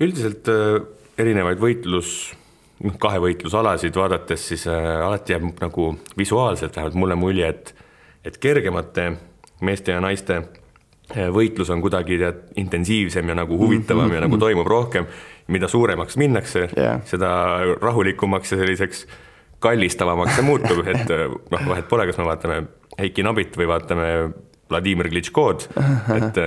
üldiselt 0.00 0.48
äh, 0.48 0.95
erinevaid 1.18 1.60
võitlus, 1.60 2.12
noh, 2.84 2.96
kahevõitlusalasid 3.00 3.96
vaadates, 3.96 4.48
siis 4.52 4.66
äh, 4.70 4.84
alati 5.06 5.34
jääb 5.34 5.48
nagu 5.62 5.90
visuaalselt 6.18 6.76
vähemalt 6.76 7.00
mulle 7.02 7.18
mulje, 7.18 7.48
et 7.48 7.74
et 8.26 8.40
kergemate 8.42 9.12
meeste 9.62 9.94
ja 9.94 10.00
naiste 10.02 10.40
äh, 10.40 11.28
võitlus 11.32 11.70
on 11.70 11.82
kuidagi 11.84 12.18
tead 12.18 12.40
intensiivsem 12.58 13.28
ja 13.28 13.36
nagu 13.38 13.58
huvitavam 13.58 14.04
mm 14.04 14.10
-hmm. 14.10 14.14
ja 14.14 14.20
nagu 14.26 14.38
toimub 14.38 14.66
rohkem. 14.66 15.06
mida 15.46 15.68
suuremaks 15.68 16.16
minnakse 16.16 16.68
yeah., 16.76 17.00
seda 17.04 17.58
rahulikumaks 17.80 18.52
ja 18.52 18.58
selliseks 18.58 19.06
kallistavamaks 19.58 20.34
see 20.34 20.44
muutub, 20.44 20.86
et 20.92 21.10
äh, 21.10 21.30
noh, 21.50 21.68
vahet 21.68 21.88
pole, 21.88 22.06
kas 22.06 22.18
me 22.18 22.24
vaatame 22.24 22.62
Heiki 22.98 23.22
Nabit 23.22 23.56
või 23.56 23.68
vaatame 23.68 24.30
Vladimir 24.70 25.08
Klitškod, 25.08 25.68
et, 26.16 26.38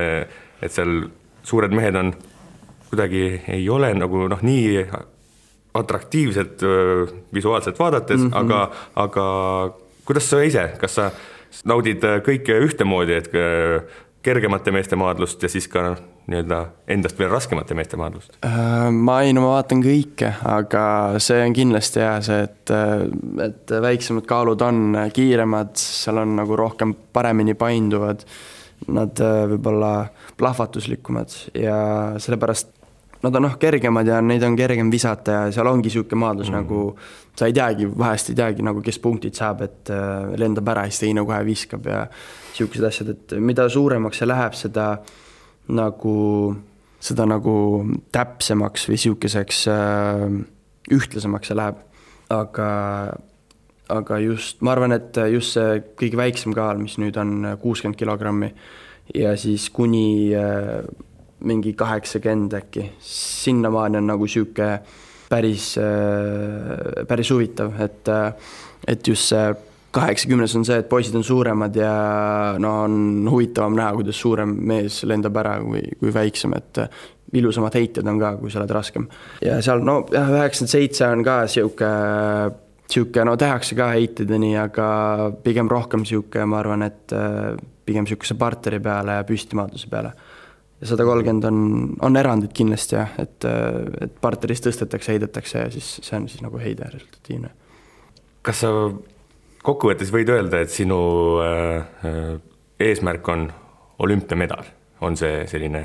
et 0.62 0.72
seal 0.72 1.10
suured 1.44 1.72
mehed 1.72 1.96
on 1.96 2.14
kuidagi 2.90 3.42
ei 3.48 3.70
ole 3.70 3.94
nagu 3.94 4.28
noh, 4.32 4.42
nii 4.42 4.86
atraktiivsed 5.80 6.64
visuaalselt 7.34 7.80
vaadates 7.80 8.20
mm, 8.20 8.30
-hmm. 8.30 8.38
aga, 8.38 8.72
aga 8.96 9.26
kuidas 10.06 10.30
sa 10.30 10.42
ise, 10.42 10.72
kas 10.82 10.96
sa 10.96 11.12
naudid 11.66 12.04
kõike 12.26 12.58
ühtemoodi, 12.66 13.14
et 13.14 13.30
kergemate 14.22 14.72
meeste 14.72 14.98
maadlust 15.00 15.44
ja 15.44 15.50
siis 15.50 15.68
ka 15.72 15.96
nii-öelda 16.30 16.60
endast 16.92 17.20
veel 17.20 17.32
raskemate 17.32 17.76
meeste 17.78 17.98
maadlust? 17.98 18.36
Äh, 18.46 18.90
ma 18.92 19.22
ei, 19.26 19.34
no 19.34 19.46
ma 19.46 19.56
vaatan 19.56 19.82
kõike, 19.84 20.34
aga 20.46 20.84
see 21.24 21.40
on 21.46 21.56
kindlasti 21.56 22.04
hea, 22.04 22.16
see, 22.26 22.40
et, 22.46 22.74
et 23.46 23.76
väiksemad 23.88 24.28
kaalud 24.30 24.62
on 24.66 24.98
kiiremad, 25.16 25.74
seal 25.80 26.22
on 26.24 26.36
nagu 26.42 26.58
rohkem 26.60 26.94
paremini 27.14 27.56
painduvad, 27.60 28.26
nad 28.88 29.20
võib-olla 29.52 29.94
plahvatuslikumad 30.40 31.34
ja 31.58 31.80
sellepärast 32.22 32.79
nad 33.24 33.36
on 33.36 33.44
noh, 33.44 33.56
kergemad 33.60 34.08
ja 34.08 34.20
neid 34.24 34.44
on 34.48 34.56
kergem 34.56 34.92
visata 34.92 35.36
ja 35.36 35.48
seal 35.54 35.68
ongi 35.68 35.90
niisugune 35.90 36.22
maadlus 36.22 36.52
mm. 36.52 36.56
nagu 36.56 36.84
sa 37.40 37.48
ei 37.50 37.56
teagi, 37.56 37.88
vahest 38.00 38.32
ei 38.32 38.38
teagi 38.40 38.64
nagu, 38.66 38.84
kes 38.84 39.00
punktid 39.04 39.38
saab, 39.38 39.64
et 39.68 39.92
äh, 39.94 40.36
lendab 40.40 40.68
ära 40.72 40.86
siis 40.88 41.04
teine 41.04 41.24
kohe 41.28 41.40
viskab 41.48 41.88
ja 41.88 42.06
niisugused 42.10 42.88
asjad, 42.90 43.12
et 43.16 43.36
mida 43.44 43.68
suuremaks 43.72 44.22
see 44.22 44.30
läheb, 44.30 44.56
seda 44.60 44.88
nagu, 45.76 46.16
seda 47.04 47.28
nagu 47.30 47.56
täpsemaks 48.16 48.88
või 48.90 49.00
niisuguseks 49.00 49.66
äh, 49.74 50.26
ühtlasemaks 50.96 51.52
see 51.52 51.60
läheb. 51.60 51.84
aga, 52.30 52.70
aga 53.90 54.20
just, 54.22 54.60
ma 54.62 54.76
arvan, 54.76 54.94
et 54.96 55.18
just 55.34 55.58
see 55.58 55.80
kõige 56.00 56.20
väiksem 56.20 56.54
kaal, 56.56 56.80
mis 56.80 57.00
nüüd 57.02 57.18
on 57.18 57.56
kuuskümmend 57.62 58.00
kilogrammi 58.00 58.52
ja 59.18 59.36
siis 59.40 59.70
kuni 59.74 60.36
äh, 60.38 60.84
mingi 61.46 61.74
kaheksakümmend 61.74 62.54
äkki, 62.54 62.90
sinnamaani 63.00 63.98
on 63.98 64.08
nagu 64.08 64.28
sihuke 64.28 64.80
päris, 65.30 65.78
äh, 65.78 67.06
päris 67.08 67.32
huvitav, 67.32 67.74
et, 67.82 68.08
äh, 68.08 68.34
et 68.88 69.08
just 69.08 69.30
see 69.30 69.54
kaheksakümnes 69.92 70.56
on 70.56 70.66
see, 70.66 70.78
et 70.78 70.90
poisid 70.90 71.16
on 71.18 71.24
suuremad 71.24 71.76
ja 71.76 71.94
no 72.62 72.74
on 72.84 73.30
huvitavam 73.32 73.78
näha, 73.78 73.94
kuidas 73.98 74.20
suurem 74.22 74.54
mees 74.70 75.02
lendab 75.10 75.38
ära 75.42 75.56
kui, 75.64 75.82
kui 76.00 76.14
väiksem, 76.14 76.54
et 76.58 76.82
äh, 76.84 76.90
ilusamad 77.34 77.78
heitjad 77.78 78.08
on 78.10 78.20
ka, 78.22 78.34
kui 78.42 78.52
sa 78.52 78.62
oled 78.62 78.74
raskem. 78.74 79.08
ja 79.46 79.62
seal 79.66 79.86
no 79.86 80.02
jah, 80.12 80.30
üheksakümmend 80.34 80.74
seitse 80.76 81.08
on 81.08 81.24
ka 81.26 81.40
sihuke, 81.48 81.92
sihuke 82.90 83.26
no 83.26 83.38
tehakse 83.38 83.78
ka 83.78 83.92
heiteid 83.96 84.30
ja 84.30 84.42
nii, 84.42 84.56
aga 84.66 84.90
pigem 85.46 85.70
rohkem 85.72 86.06
sihuke, 86.10 86.46
ma 86.46 86.60
arvan, 86.60 86.86
et 86.90 87.16
pigem 87.86 88.06
sihukese 88.10 88.38
partneri 88.38 88.82
peale 88.84 89.18
ja 89.18 89.26
püstimaadluse 89.26 89.90
peale 89.90 90.14
ja 90.82 90.88
sada 90.88 91.06
kolmkümmend 91.08 91.48
on, 91.50 91.62
on 92.06 92.18
erandid 92.20 92.54
kindlasti 92.56 92.96
jah, 92.96 93.16
et, 93.22 93.48
et 94.02 94.20
partneris 94.22 94.64
tõstetakse, 94.64 95.14
heidetakse 95.16 95.66
ja 95.66 95.72
siis 95.74 95.98
see 96.06 96.18
on 96.18 96.28
siis 96.32 96.44
nagu 96.46 96.60
heide 96.62 96.88
resultatiivne. 96.94 97.52
kas 98.42 98.64
sa 98.64 98.72
kokkuvõttes 99.64 100.12
võid 100.16 100.32
öelda, 100.32 100.64
et 100.64 100.72
sinu 100.74 101.00
äh, 101.44 101.82
äh, 102.08 102.36
eesmärk 102.80 103.28
on 103.28 103.50
olümpiamedal, 104.00 104.72
on 105.04 105.18
see 105.20 105.44
selline 105.52 105.84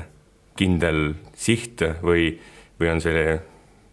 kindel 0.55 1.11
siht 1.35 1.83
või, 2.03 2.29
või 2.79 2.93
on 2.93 3.03
see 3.03 3.35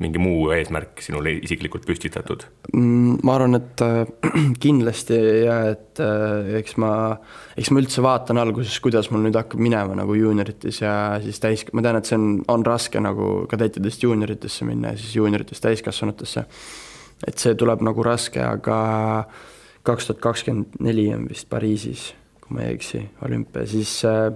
mingi 0.03 0.21
muu 0.21 0.51
eesmärk 0.55 1.01
sinule 1.05 1.35
isiklikult 1.45 1.87
püstitatud? 1.89 2.45
Mm, 2.75 3.21
ma 3.27 3.37
arvan, 3.37 3.57
et 3.59 3.83
äh, 3.85 4.11
kindlasti 4.65 5.19
ja 5.47 5.59
et 5.73 6.01
äh, 6.03 6.53
eks 6.61 6.77
ma, 6.83 6.93
eks 7.59 7.73
ma 7.73 7.83
üldse 7.83 8.05
vaatan 8.05 8.41
alguses, 8.43 8.79
kuidas 8.85 9.11
mul 9.13 9.25
nüüd 9.27 9.39
hakkab 9.39 9.63
minema 9.63 9.97
nagu 9.99 10.17
juuniorites 10.19 10.83
ja 10.83 10.95
siis 11.25 11.41
täis, 11.43 11.65
ma 11.73 11.85
tean, 11.85 12.01
et 12.01 12.09
see 12.09 12.19
on, 12.19 12.27
on 12.53 12.67
raske 12.67 13.03
nagu 13.03 13.47
kadettidest 13.51 14.05
juunioritesse 14.07 14.69
minna 14.69 14.95
ja 14.95 15.01
siis 15.01 15.17
juunioritest 15.21 15.65
täiskasvanutesse. 15.65 16.45
et 17.27 17.39
see 17.39 17.55
tuleb 17.55 17.85
nagu 17.87 18.03
raske, 18.03 18.43
aga 18.43 18.79
kaks 19.87 20.09
tuhat 20.09 20.23
kakskümmend 20.23 20.79
neli 20.83 21.09
on 21.15 21.29
vist 21.31 21.49
Pariisis, 21.51 22.13
kui 22.43 22.57
ma 22.57 22.67
ei 22.67 22.77
eksi, 22.77 23.03
olümpia, 23.27 23.67
siis, 23.71 23.95
äh, 24.09 24.31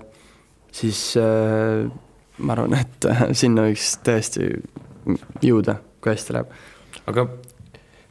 siis 0.73 1.03
ma 1.17 2.53
arvan, 2.53 2.77
et 2.79 3.07
sinna 3.39 3.67
võiks 3.67 3.95
tõesti 4.07 4.51
jõuda, 5.45 5.79
kui 6.01 6.13
hästi 6.13 6.37
läheb. 6.37 6.55
aga 7.07 7.27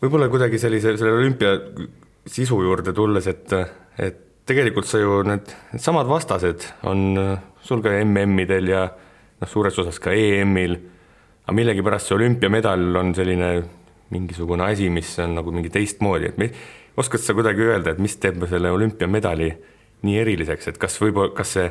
võib-olla 0.04 0.30
kuidagi 0.32 0.60
sellise, 0.62 0.96
selle 1.00 1.16
olümpia 1.16 1.56
sisu 2.26 2.60
juurde 2.64 2.94
tulles, 2.96 3.28
et, 3.30 3.54
et 4.02 4.22
tegelikult 4.48 4.88
sa 4.90 5.02
ju 5.02 5.22
need, 5.28 5.52
needsamad 5.74 6.10
vastased 6.10 6.68
on 6.90 7.18
sul 7.66 7.82
ka 7.86 7.94
MM-idel 8.04 8.70
ja 8.72 8.86
noh, 8.90 9.50
suures 9.50 9.78
osas 9.82 10.00
ka 10.02 10.14
EM-il, 10.14 10.78
aga 11.46 11.58
millegipärast 11.58 12.10
see 12.10 12.20
olümpiamedal 12.20 13.02
on 13.02 13.14
selline 13.18 13.52
mingisugune 14.14 14.66
asi, 14.66 14.90
mis 14.94 15.10
on 15.24 15.36
nagu 15.40 15.54
mingi 15.54 15.72
teistmoodi, 15.74 16.30
et 16.30 16.38
me, 16.42 16.52
oskad 16.98 17.22
sa 17.22 17.34
kuidagi 17.38 17.66
öelda, 17.66 17.96
et 17.96 18.02
mis 18.02 18.16
teeb 18.22 18.46
selle 18.50 18.72
olümpiamedali 18.74 19.50
nii 20.06 20.22
eriliseks, 20.22 20.70
et 20.70 20.80
kas 20.82 20.98
võib-olla, 21.02 21.34
kas 21.36 21.56
see, 21.58 21.70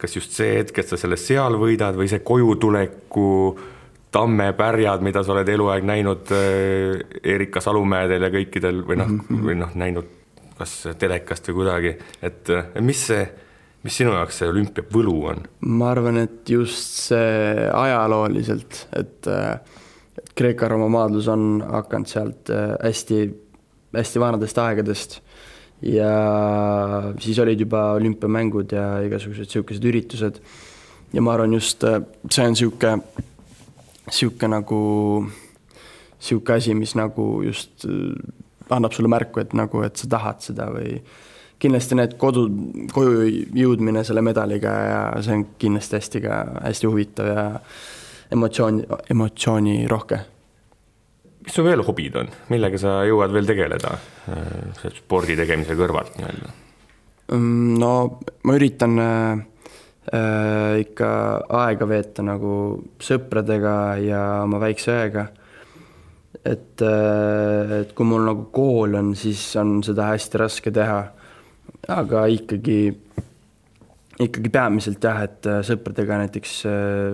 kas 0.00 0.16
just 0.16 0.32
see 0.36 0.56
hetk, 0.58 0.80
et 0.80 0.88
sa 0.88 0.98
selle 1.00 1.18
seal 1.20 1.58
võidad 1.60 1.96
või 1.98 2.08
see 2.10 2.24
kojutuleku 2.24 3.28
äh, 3.52 3.70
tammepärjad, 4.14 5.02
mida 5.04 5.24
sa 5.24 5.34
oled 5.34 5.48
eluaeg 5.50 5.86
näinud 5.86 6.34
äh, 6.34 7.00
Erika 7.34 7.62
Salumäedel 7.64 8.28
ja 8.28 8.32
kõikidel 8.34 8.84
või 8.86 9.00
noh 9.00 9.10
mm 9.10 9.24
-hmm., 9.28 9.48
või 9.48 9.58
noh, 9.60 9.74
näinud 9.74 10.12
kas 10.58 10.74
telekast 10.98 11.48
või 11.50 11.56
kuidagi, 11.62 11.96
et 12.22 12.50
mis 12.80 13.00
see, 13.08 13.24
mis 13.82 13.96
sinu 13.98 14.12
jaoks 14.14 14.38
see 14.38 14.50
olümpia 14.50 14.86
võlu 14.92 15.16
on? 15.32 15.40
ma 15.66 15.90
arvan, 15.90 16.20
et 16.22 16.50
just 16.50 17.00
see 17.08 17.66
ajalooliselt, 17.72 18.84
et, 18.94 19.26
et 19.26 20.34
Kreeka-Rooma 20.38 20.88
maadlus 20.90 21.28
on 21.30 21.62
hakanud 21.66 22.10
sealt 22.10 22.50
äh, 22.54 22.74
hästi, 22.82 23.20
hästi 23.94 24.22
vanadest 24.22 24.58
aegadest 24.58 25.20
ja 25.84 26.12
siis 27.20 27.38
olid 27.42 27.60
juba 27.60 27.90
olümpiamängud 27.98 28.72
ja 28.72 28.86
igasugused 29.04 29.46
niisugused 29.46 29.84
üritused 29.90 30.40
ja 31.14 31.22
ma 31.22 31.34
arvan, 31.34 31.54
just 31.58 31.84
äh, 31.86 32.00
see 32.30 32.46
on 32.46 32.54
niisugune 32.54 32.98
sihuke 34.10 34.48
nagu, 34.50 34.80
sihuke 36.18 36.58
asi, 36.58 36.74
mis 36.74 36.94
nagu 36.98 37.42
just 37.44 37.86
äh, 37.88 38.12
annab 38.70 38.92
sulle 38.96 39.10
märku, 39.12 39.42
et 39.42 39.54
nagu, 39.56 39.82
et 39.84 39.96
sa 40.00 40.08
tahad 40.16 40.42
seda 40.44 40.68
või 40.72 40.98
kindlasti 41.62 41.96
need 41.96 42.16
kodu, 42.20 42.46
koju 42.92 43.28
jõudmine 43.56 44.04
selle 44.04 44.24
medaliga 44.24 44.72
ja 44.88 45.00
see 45.24 45.38
on 45.38 45.46
kindlasti 45.60 46.00
hästi 46.00 46.22
ka, 46.24 46.38
hästi 46.66 46.90
huvitav 46.90 47.30
ja 47.30 47.44
emotsioon, 48.34 48.82
emotsioonirohke. 49.14 50.20
mis 51.44 51.56
su 51.56 51.64
veel 51.64 51.84
hobid 51.84 52.16
on, 52.16 52.28
millega 52.52 52.80
sa 52.80 52.98
jõuad 53.08 53.32
veel 53.32 53.48
tegeleda 53.48 53.96
äh, 54.32 54.84
spordi 54.98 55.36
tegemise 55.36 55.76
kõrvalt 55.78 56.18
nii-öelda? 56.18 56.52
Mm, 57.32 57.74
no 57.80 57.92
ma 58.44 58.56
üritan 58.58 59.00
äh, 59.00 59.44
äh, 60.12 60.80
ikka 60.82 61.08
aega 61.62 61.88
veeta 61.88 62.24
nagu 62.26 62.54
sõpradega 63.02 63.74
ja 64.02 64.20
oma 64.44 64.60
väikse 64.62 64.92
õega. 64.94 65.28
et, 66.44 66.82
et 66.82 67.92
kui 67.96 68.04
mul 68.04 68.26
nagu 68.28 68.48
kool 68.52 68.98
on, 68.98 69.14
siis 69.16 69.40
on 69.56 69.78
seda 69.86 70.10
hästi 70.12 70.40
raske 70.42 70.72
teha. 70.74 70.98
aga 71.88 72.26
ikkagi, 72.32 72.78
ikkagi 74.20 74.50
peamiselt 74.52 75.04
jah, 75.04 75.22
et 75.24 75.48
sõpradega 75.64 76.18
näiteks 76.24 76.58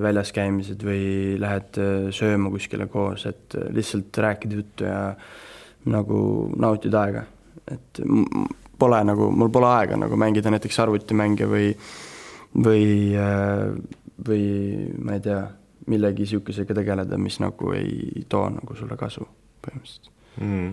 väljas 0.02 0.32
käimised 0.34 0.82
või 0.86 1.36
lähed 1.38 1.78
sööma 2.14 2.50
kuskile 2.50 2.86
koos, 2.90 3.26
et 3.26 3.54
lihtsalt 3.70 4.18
rääkida 4.18 4.58
juttu 4.58 4.88
ja 4.88 5.14
nagu 5.90 6.50
nautida 6.58 7.04
aega. 7.06 7.24
et 7.70 8.02
pole 8.80 9.00
nagu, 9.04 9.28
mul 9.36 9.50
pole 9.52 9.68
aega 9.74 9.98
nagu 10.00 10.16
mängida 10.18 10.52
näiteks 10.52 10.78
arvutimänge 10.82 11.48
või, 11.50 11.70
või, 12.54 13.14
või 14.26 14.44
ma 14.98 15.16
ei 15.16 15.24
tea 15.24 15.40
millegi 15.90 16.26
niisugusega 16.26 16.76
tegeleda, 16.76 17.18
mis 17.18 17.40
nagu 17.42 17.72
ei 17.76 18.24
too 18.30 18.44
nagu 18.52 18.76
sulle 18.78 18.98
kasu 19.00 19.24
põhimõtteliselt 19.64 20.10
mm. 20.40 20.68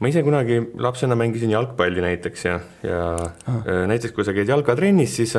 ma 0.00 0.10
ise 0.10 0.24
kunagi 0.26 0.58
lapsena 0.80 1.16
mängisin 1.18 1.52
jalgpalli 1.54 2.04
näiteks 2.04 2.44
ja, 2.48 2.58
ja 2.86 3.02
ah. 3.18 3.70
näiteks 3.90 4.14
kui 4.16 4.26
sa 4.26 4.34
käid 4.36 4.50
jalkatrennis, 4.50 5.16
siis 5.20 5.36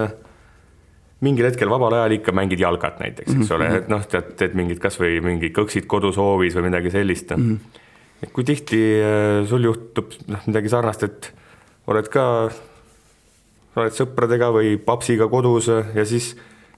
mingil 1.25 1.49
hetkel 1.49 1.71
vabal 1.71 1.97
ajal 1.97 2.15
ikka 2.19 2.33
mängid 2.35 2.61
jalgat 2.63 3.01
näiteks, 3.03 3.33
eks 3.33 3.35
mm 3.35 3.43
-hmm. 3.43 3.55
ole, 3.57 3.81
et 3.81 3.91
noh, 3.91 4.05
tead, 4.07 4.33
teed 4.39 4.55
mingid 4.55 4.79
kasvõi 4.79 5.19
mingid 5.23 5.55
kõksid 5.57 5.89
kodus 5.91 6.17
hoovis 6.17 6.55
või 6.55 6.69
midagi 6.69 6.93
sellist 6.93 7.35
mm. 7.35 7.43
-hmm. 7.43 7.83
et 8.23 8.31
kui 8.31 8.47
tihti 8.47 8.81
sul 9.49 9.67
juhtub 9.67 10.15
noh, 10.27 10.47
midagi 10.47 10.71
sarnast, 10.71 11.03
et 11.03 11.33
oled 11.87 12.07
ka, 12.13 12.23
oled 13.79 13.95
sõpradega 13.95 14.51
või 14.55 14.77
papsiga 14.83 15.27
kodus 15.31 15.71
ja 15.71 16.05
siis 16.05 16.33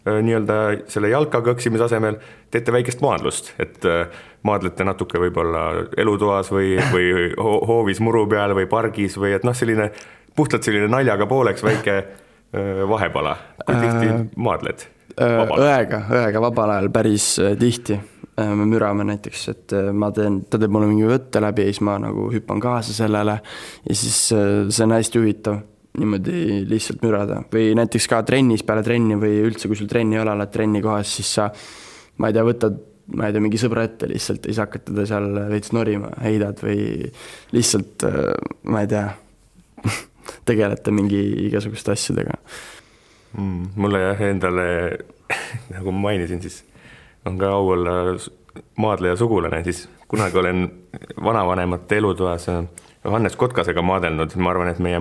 Äh, 0.08 0.18
nii-öelda 0.26 0.54
selle 0.90 1.12
jalka 1.12 1.44
kõksimise 1.46 1.86
asemel 1.86 2.16
teete 2.50 2.74
väikest 2.74 3.04
maadlust, 3.06 3.52
et 3.62 3.86
äh, 3.86 4.08
maadlete 4.42 4.86
natuke 4.88 5.20
võib-olla 5.22 5.66
elutoas 6.02 6.50
või, 6.50 6.72
või 6.90 7.28
hoovis 7.38 8.02
muru 8.02 8.24
peal 8.32 8.56
või 8.58 8.66
pargis 8.70 9.20
või 9.22 9.36
et 9.38 9.46
noh, 9.46 9.54
selline 9.54 9.92
puhtalt 10.34 10.66
selline 10.66 10.88
naljaga 10.90 11.28
pooleks 11.30 11.62
väike 11.62 12.00
äh, 12.02 12.82
vahepala. 12.90 13.36
kui 13.62 13.78
tihti 13.78 14.10
äh, 14.10 14.26
maadled? 14.42 14.88
õega, 15.22 16.02
õega 16.18 16.42
vabal 16.50 16.74
ajal 16.80 16.90
päris 16.90 17.36
tihti. 17.60 18.00
me 18.42 18.66
mürame 18.66 19.06
näiteks, 19.06 19.48
et 19.54 19.76
ma 19.94 20.10
teen, 20.16 20.40
ta 20.50 20.58
teeb 20.58 20.72
mulle 20.74 20.88
mingi 20.90 21.06
võtte 21.06 21.44
läbi 21.44 21.68
ja 21.68 21.76
siis 21.76 21.84
ma 21.86 22.00
nagu 22.02 22.32
hüppan 22.34 22.64
kaasa 22.64 22.96
sellele 22.96 23.38
ja 23.86 23.94
siis 23.94 24.18
see 24.32 24.88
on 24.88 24.98
hästi 24.98 25.22
huvitav 25.22 25.62
niimoodi 26.00 26.64
lihtsalt 26.70 27.02
mürada 27.04 27.42
või 27.52 27.74
näiteks 27.76 28.08
ka 28.12 28.22
trennis 28.28 28.64
peale 28.68 28.84
trenni 28.86 29.18
või 29.20 29.42
üldse, 29.48 29.68
kui 29.68 29.80
sul 29.80 29.90
trenni 29.92 30.16
ei 30.16 30.24
ole, 30.24 30.36
oled 30.38 30.54
trenni 30.54 30.82
kohas, 30.84 31.18
siis 31.18 31.34
sa 31.40 31.50
ma 32.22 32.30
ei 32.30 32.38
tea, 32.38 32.46
võtad, 32.48 32.78
ma 33.18 33.28
ei 33.28 33.36
tea, 33.36 33.44
mingi 33.44 33.60
sõbra 33.60 33.84
ette 33.88 34.08
lihtsalt 34.12 34.46
ja 34.46 34.54
siis 34.54 34.62
hakkad 34.64 34.86
teda 34.88 35.08
seal 35.10 35.28
veits 35.52 35.74
norima, 35.76 36.14
heidad 36.24 36.62
või 36.64 37.10
lihtsalt 37.56 38.08
ma 38.72 38.84
ei 38.86 38.92
tea 38.92 39.08
tegelete 40.50 40.96
mingi 40.96 41.22
igasuguste 41.48 41.96
asjadega 41.96 42.38
mm,. 43.36 43.74
mulle 43.76 44.06
jah, 44.06 44.28
endale 44.32 44.68
nagu 45.76 45.96
ma 45.96 46.08
mainisin, 46.10 46.44
siis 46.44 46.62
on 47.28 47.36
ka 47.42 47.52
au 47.56 47.74
olla 47.76 47.98
maadleja 48.80 49.16
sugulane, 49.20 49.64
siis 49.68 49.86
kunagi 50.12 50.38
olen 50.38 50.64
vanavanemate 51.24 52.00
elutoas 52.00 52.48
Johannes 53.06 53.36
Kotkasega 53.36 53.82
maadelnud, 53.82 54.36
ma 54.38 54.52
arvan, 54.54 54.70
et 54.70 54.80
meie, 54.84 55.00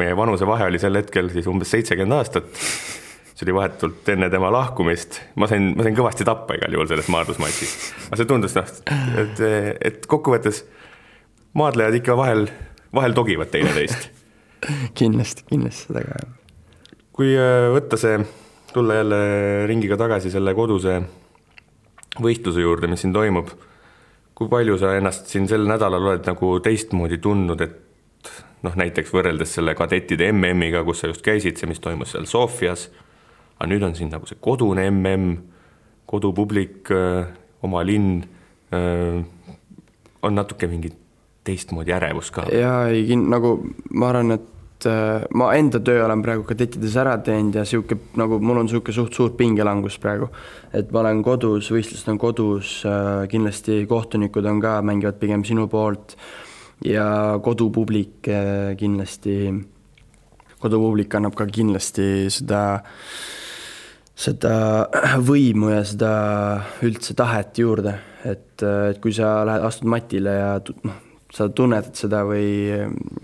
meie 0.00 0.16
vanusevahe 0.16 0.70
oli 0.70 0.80
sel 0.80 0.96
hetkel 0.96 1.28
siis 1.34 1.48
umbes 1.50 1.72
seitsekümmend 1.74 2.16
aastat. 2.16 2.48
see 3.32 3.46
oli 3.46 3.54
vahetult 3.56 4.08
enne 4.12 4.28
tema 4.30 4.50
lahkumist, 4.52 5.18
ma 5.40 5.48
sain, 5.50 5.72
ma 5.76 5.84
sain 5.84 5.96
kõvasti 5.96 6.24
tappa 6.24 6.56
igal 6.56 6.76
juhul 6.76 6.88
selles 6.88 7.08
maadlusmatšis. 7.12 7.72
aga 8.06 8.20
see 8.20 8.28
tundus 8.30 8.56
noh, 8.56 8.72
et, 9.20 9.42
et 9.88 10.06
kokkuvõttes 10.08 10.62
maadlejad 11.58 11.98
ikka 12.00 12.16
vahel, 12.16 12.46
vahel 12.94 13.16
togivad 13.16 13.52
teineteist. 13.52 14.08
kindlasti, 15.00 15.44
kindlasti 15.50 15.90
seda 15.90 16.04
ka. 16.08 16.22
kui 17.12 17.34
äh, 17.36 17.68
võtta 17.74 18.00
see, 18.00 18.22
tulla 18.72 19.00
jälle 19.02 19.20
ringiga 19.68 20.00
tagasi 20.00 20.32
selle 20.32 20.54
koduse 20.56 21.02
võistluse 22.20 22.64
juurde, 22.64 22.88
mis 22.88 23.04
siin 23.04 23.12
toimub 23.12 23.52
kui 24.42 24.50
palju 24.50 24.78
sa 24.80 24.96
ennast 24.98 25.30
siin 25.30 25.46
sel 25.50 25.66
nädalal 25.68 26.10
oled 26.10 26.26
nagu 26.26 26.56
teistmoodi 26.64 27.18
tundnud, 27.22 27.62
et 27.62 28.32
noh, 28.66 28.74
näiteks 28.78 29.12
võrreldes 29.14 29.56
selle 29.56 29.74
kadettide 29.78 30.28
MM-iga, 30.32 30.84
kus 30.86 31.02
sa 31.02 31.10
just 31.10 31.24
käisid, 31.26 31.58
see, 31.58 31.70
mis 31.70 31.82
toimus 31.82 32.14
seal 32.14 32.28
Sofias, 32.30 32.88
aga 33.58 33.70
nüüd 33.70 33.86
on 33.86 33.96
siin 33.98 34.12
nagu 34.12 34.28
see 34.28 34.40
kodune 34.42 34.86
MM, 34.90 35.36
kodupublik, 36.10 36.90
oma 37.62 37.82
linn, 37.86 38.22
on 40.22 40.38
natuke 40.38 40.68
mingi 40.70 40.92
teistmoodi 41.46 41.94
ärevus 41.94 42.30
ka? 42.34 42.46
jaa, 42.54 42.86
ei, 42.92 43.16
nagu 43.16 43.56
ma 43.94 44.12
arvan, 44.12 44.36
et 44.38 44.51
et 44.82 44.90
äh, 44.90 45.24
ma 45.34 45.52
enda 45.54 45.80
töö 45.80 46.02
olen 46.04 46.22
praegu 46.24 46.44
kadettides 46.46 46.94
ära 46.98 47.14
teinud 47.22 47.54
ja 47.54 47.64
sihuke 47.68 47.96
nagu 48.18 48.38
mul 48.42 48.62
on 48.62 48.70
sihuke 48.70 48.92
suht 48.94 49.14
suur 49.14 49.34
pingelangus 49.38 49.98
praegu. 50.02 50.28
et 50.72 50.90
ma 50.92 51.00
olen 51.00 51.22
kodus, 51.22 51.70
võistlused 51.70 52.08
on 52.10 52.18
kodus, 52.18 52.82
äh, 52.86 53.26
kindlasti 53.30 53.84
kohtunikud 53.86 54.46
on 54.46 54.60
ka, 54.60 54.80
mängivad 54.82 55.20
pigem 55.20 55.44
sinu 55.44 55.68
poolt 55.68 56.16
ja 56.84 57.38
kodupublik 57.42 58.28
äh, 58.28 58.74
kindlasti, 58.78 59.52
kodupublik 60.58 61.14
annab 61.14 61.36
ka 61.38 61.46
kindlasti 61.46 62.30
seda 62.30 62.80
seda 64.16 64.88
võimu 65.30 65.72
ja 65.72 65.84
seda 65.86 66.12
üldse 66.84 67.14
tahet 67.18 67.58
juurde, 67.58 67.94
et, 68.24 68.62
et 68.62 69.00
kui 69.02 69.14
sa 69.14 69.40
lähed, 69.46 69.64
astud 69.66 69.88
matile 69.90 70.36
ja 70.36 70.52
noh, 70.84 71.00
sa 71.32 71.48
tunnetad 71.48 71.96
seda 71.96 72.22
või 72.28 72.76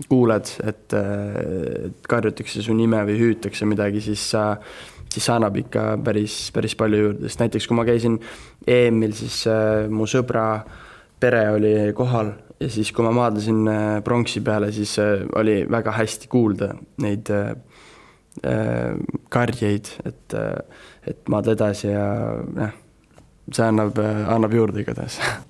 kuuled, 0.09 0.49
et, 0.65 0.95
et 0.97 2.07
karjutakse 2.09 2.63
su 2.65 2.73
nime 2.77 3.03
või 3.05 3.19
hüütakse 3.19 3.67
midagi, 3.69 4.01
siis 4.01 4.23
sa, 4.31 4.45
siis 5.13 5.25
see 5.27 5.35
annab 5.35 5.59
ikka 5.61 5.83
päris, 6.05 6.41
päris 6.55 6.75
palju 6.79 7.03
juurde, 7.03 7.29
sest 7.29 7.43
näiteks 7.43 7.69
kui 7.69 7.77
ma 7.77 7.85
käisin 7.87 8.17
EM-il, 8.65 9.13
siis 9.17 9.43
äh, 9.49 9.85
mu 9.93 10.07
sõbra 10.09 10.45
pere 11.21 11.43
oli 11.53 11.73
kohal 11.97 12.33
ja 12.59 12.69
siis, 12.71 12.91
kui 12.95 13.05
ma 13.05 13.13
maadlesin 13.15 13.61
äh, 13.69 13.87
pronksi 14.05 14.41
peale, 14.45 14.71
siis 14.73 14.95
äh, 15.01 15.25
oli 15.37 15.61
väga 15.69 15.93
hästi 15.99 16.31
kuulda 16.31 16.73
neid 17.05 17.33
karjeid, 19.33 19.89
et, 20.07 20.35
et 21.11 21.27
maadle 21.33 21.57
edasi 21.57 21.89
ja 21.89 22.05
jah, 22.55 22.71
see 23.51 23.65
annab, 23.65 23.99
annab 23.99 24.55
juurde 24.55 24.79
igatahes 24.85 25.19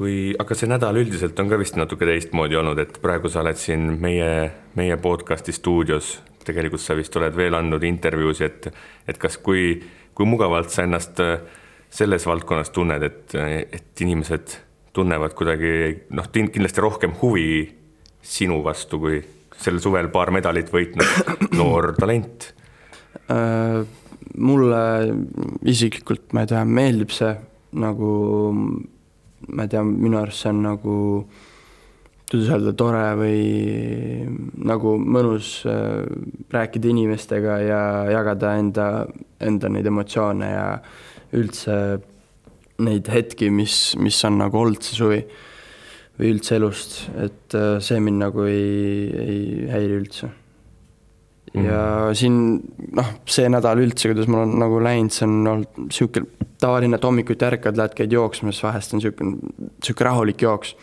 kui, 0.00 0.32
aga 0.40 0.56
see 0.56 0.68
nädal 0.70 0.96
üldiselt 0.96 1.36
on 1.42 1.50
ka 1.50 1.58
vist 1.60 1.76
natuke 1.76 2.06
teistmoodi 2.08 2.56
olnud, 2.56 2.78
et 2.80 2.94
praegu 3.02 3.28
sa 3.28 3.42
oled 3.42 3.58
siin 3.60 3.82
meie, 4.00 4.28
meie 4.80 4.96
podcast'i 4.96 5.52
stuudios, 5.52 6.14
tegelikult 6.46 6.80
sa 6.80 6.96
vist 6.96 7.16
oled 7.20 7.34
veel 7.36 7.52
andnud 7.58 7.84
intervjuusi, 7.84 8.46
et, 8.46 8.68
et 9.12 9.18
kas, 9.20 9.36
kui, 9.44 9.74
kui 10.16 10.28
mugavalt 10.28 10.72
sa 10.72 10.86
ennast 10.86 11.20
äh, 11.20 11.34
selles 11.92 12.24
valdkonnas 12.24 12.72
tunned, 12.72 13.04
et, 13.04 13.34
et 13.36 14.04
inimesed 14.06 14.54
tunnevad 14.96 15.34
kuidagi 15.36 15.74
noh, 16.16 16.30
kindlasti 16.32 16.80
rohkem 16.80 17.12
huvi 17.20 17.50
sinu 18.24 18.62
vastu, 18.64 19.02
kui 19.02 19.18
sel 19.60 19.82
suvel 19.84 20.08
paar 20.14 20.32
medalit 20.32 20.72
võitnud 20.72 21.34
noor 21.60 21.92
talent 21.98 22.54
äh,? 23.28 23.82
mulle 24.40 24.80
isiklikult, 25.66 26.30
ma 26.36 26.44
ei 26.44 26.48
tea, 26.52 26.60
meeldib 26.64 27.10
see 27.12 27.32
nagu 27.82 28.10
ma 29.48 29.64
ei 29.64 29.72
tea, 29.72 29.82
minu 29.84 30.20
arust 30.20 30.44
see 30.44 30.52
on 30.52 30.62
nagu, 30.64 30.96
kuidas 32.30 32.50
öelda, 32.54 32.74
tore 32.78 33.04
või 33.18 33.38
nagu 34.70 34.96
mõnus 35.00 35.60
äh, 35.68 36.04
rääkida 36.52 36.92
inimestega 36.92 37.60
ja 37.64 37.82
jagada 38.12 38.56
enda, 38.60 38.88
enda 39.40 39.72
neid 39.72 39.88
emotsioone 39.90 40.50
ja 40.52 40.66
üldse 41.36 41.76
neid 42.80 43.08
hetki, 43.12 43.50
mis, 43.52 43.94
mis 44.00 44.18
on 44.28 44.40
nagu 44.40 44.60
olnud 44.60 44.84
see 44.84 44.98
suvi 44.98 45.22
või 46.20 46.34
üldse 46.34 46.58
elust, 46.60 47.00
et 47.16 47.56
äh, 47.56 47.78
see 47.84 48.02
mind 48.04 48.24
nagu 48.26 48.44
ei, 48.48 49.08
ei 49.24 49.40
häiri 49.72 49.98
üldse 50.02 50.34
Mm. 51.50 51.64
ja 51.66 52.10
siin 52.14 52.34
noh, 52.94 53.08
see 53.26 53.48
nädal 53.50 53.80
üldse, 53.82 54.06
kuidas 54.12 54.28
mul 54.30 54.44
on 54.44 54.52
nagu 54.60 54.78
läinud, 54.84 55.10
see 55.10 55.26
on 55.26 55.48
olnud 55.50 55.88
sihuke 55.90 56.22
tavaline, 56.60 56.96
et 56.96 57.04
hommikuti 57.04 57.46
ärkad, 57.46 57.78
lähed, 57.78 57.94
käid 57.96 58.12
jooksmas, 58.12 58.62
vahest 58.64 58.94
on 58.94 59.02
sihuke, 59.04 59.26
sihuke 59.84 60.06
rahulik 60.06 60.42
jooks. 60.42 60.74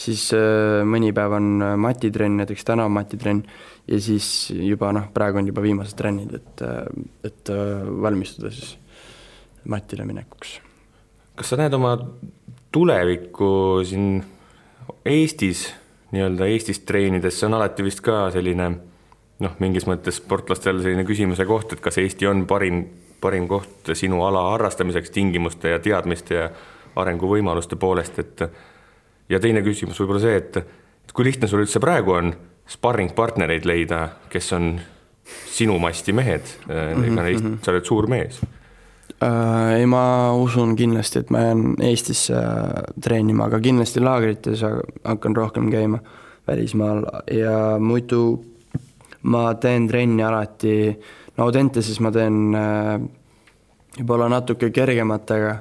siis 0.00 0.30
äh, 0.32 0.80
mõni 0.86 1.10
päev 1.12 1.34
on 1.36 1.62
äh, 1.62 1.76
matitrenn, 1.76 2.38
näiteks 2.40 2.64
täna 2.64 2.86
on 2.88 2.94
matitrenn 2.94 3.42
ja 3.90 4.00
siis 4.00 4.50
juba 4.54 4.92
noh, 4.96 5.10
praegu 5.12 5.38
on 5.38 5.50
juba 5.50 5.62
viimased 5.62 5.96
trennid, 5.98 6.34
et, 6.34 6.62
äh, 6.64 6.84
et 7.24 7.52
valmistuda 8.02 8.52
siis 8.54 8.76
matile 9.68 10.06
minekuks. 10.08 10.60
kas 11.36 11.52
sa 11.52 11.58
näed 11.60 11.74
oma 11.74 11.96
tulevikku 12.72 13.50
siin 13.84 14.22
Eestis, 15.04 15.66
nii-öelda 16.12 16.46
Eestis 16.50 16.80
treenides, 16.86 17.38
see 17.38 17.48
on 17.48 17.58
alati 17.58 17.84
vist 17.84 18.00
ka 18.04 18.28
selline 18.34 18.70
noh, 19.40 19.56
mingis 19.62 19.86
mõttes 19.88 20.20
sportlastel 20.20 20.82
selline 20.82 21.04
küsimuse 21.08 21.46
koht, 21.48 21.74
et 21.74 21.82
kas 21.84 21.98
Eesti 22.02 22.28
on 22.28 22.44
parim, 22.50 22.82
parim 23.20 23.48
koht 23.48 23.92
sinu 23.94 24.22
ala 24.24 24.50
harrastamiseks 24.52 25.10
tingimuste 25.10 25.74
ja 25.74 25.78
teadmiste 25.78 26.34
ja 26.34 26.50
arenguvõimaluste 27.00 27.76
poolest, 27.76 28.18
et 28.18 28.44
ja 29.28 29.40
teine 29.40 29.62
küsimus 29.62 30.00
võib-olla 30.00 30.22
see, 30.22 30.38
et, 30.40 30.56
et 31.04 31.12
kui 31.14 31.24
lihtne 31.24 31.48
sul 31.48 31.62
üldse 31.64 31.82
praegu 31.82 32.16
on 32.16 32.32
sparringpartnereid 32.70 33.66
leida, 33.66 34.06
kes 34.30 34.52
on 34.56 34.72
sinu 35.50 35.78
masti 35.78 36.12
mehed 36.12 36.42
mm, 36.66 36.72
-hmm. 36.74 37.12
ega 37.12 37.22
neist 37.22 37.44
-hmm. 37.44 37.58
sa 37.62 37.70
oled 37.70 37.84
suur 37.84 38.06
mees 38.06 38.40
äh,? 39.22 39.78
ei, 39.78 39.86
ma 39.86 40.32
usun 40.34 40.76
kindlasti, 40.76 41.18
et 41.18 41.30
ma 41.30 41.38
jään 41.38 41.74
Eestisse 41.82 42.34
äh, 42.34 42.82
treenima, 43.02 43.44
aga 43.44 43.60
kindlasti 43.60 44.00
laagrites 44.00 44.62
hakkan 45.04 45.36
rohkem 45.36 45.70
käima 45.70 45.98
välismaal 46.48 47.04
ja 47.30 47.78
muidu 47.78 48.44
ma 49.22 49.54
teen 49.54 49.88
trenni 49.88 50.24
alati, 50.24 51.00
no 51.36 51.46
Audenteses 51.46 52.00
ma 52.00 52.12
teen 52.14 52.54
äh, 52.56 52.94
võib-olla 53.98 54.30
natuke 54.30 54.70
kergematega, 54.74 55.58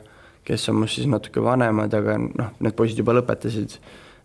kes 0.47 0.69
on 0.71 0.81
must 0.81 0.97
siis 0.97 1.09
natuke 1.09 1.43
vanemad, 1.43 1.93
aga 1.93 2.17
noh, 2.21 2.53
need 2.59 2.77
poisid 2.77 3.01
juba 3.01 3.17
lõpetasid. 3.17 3.79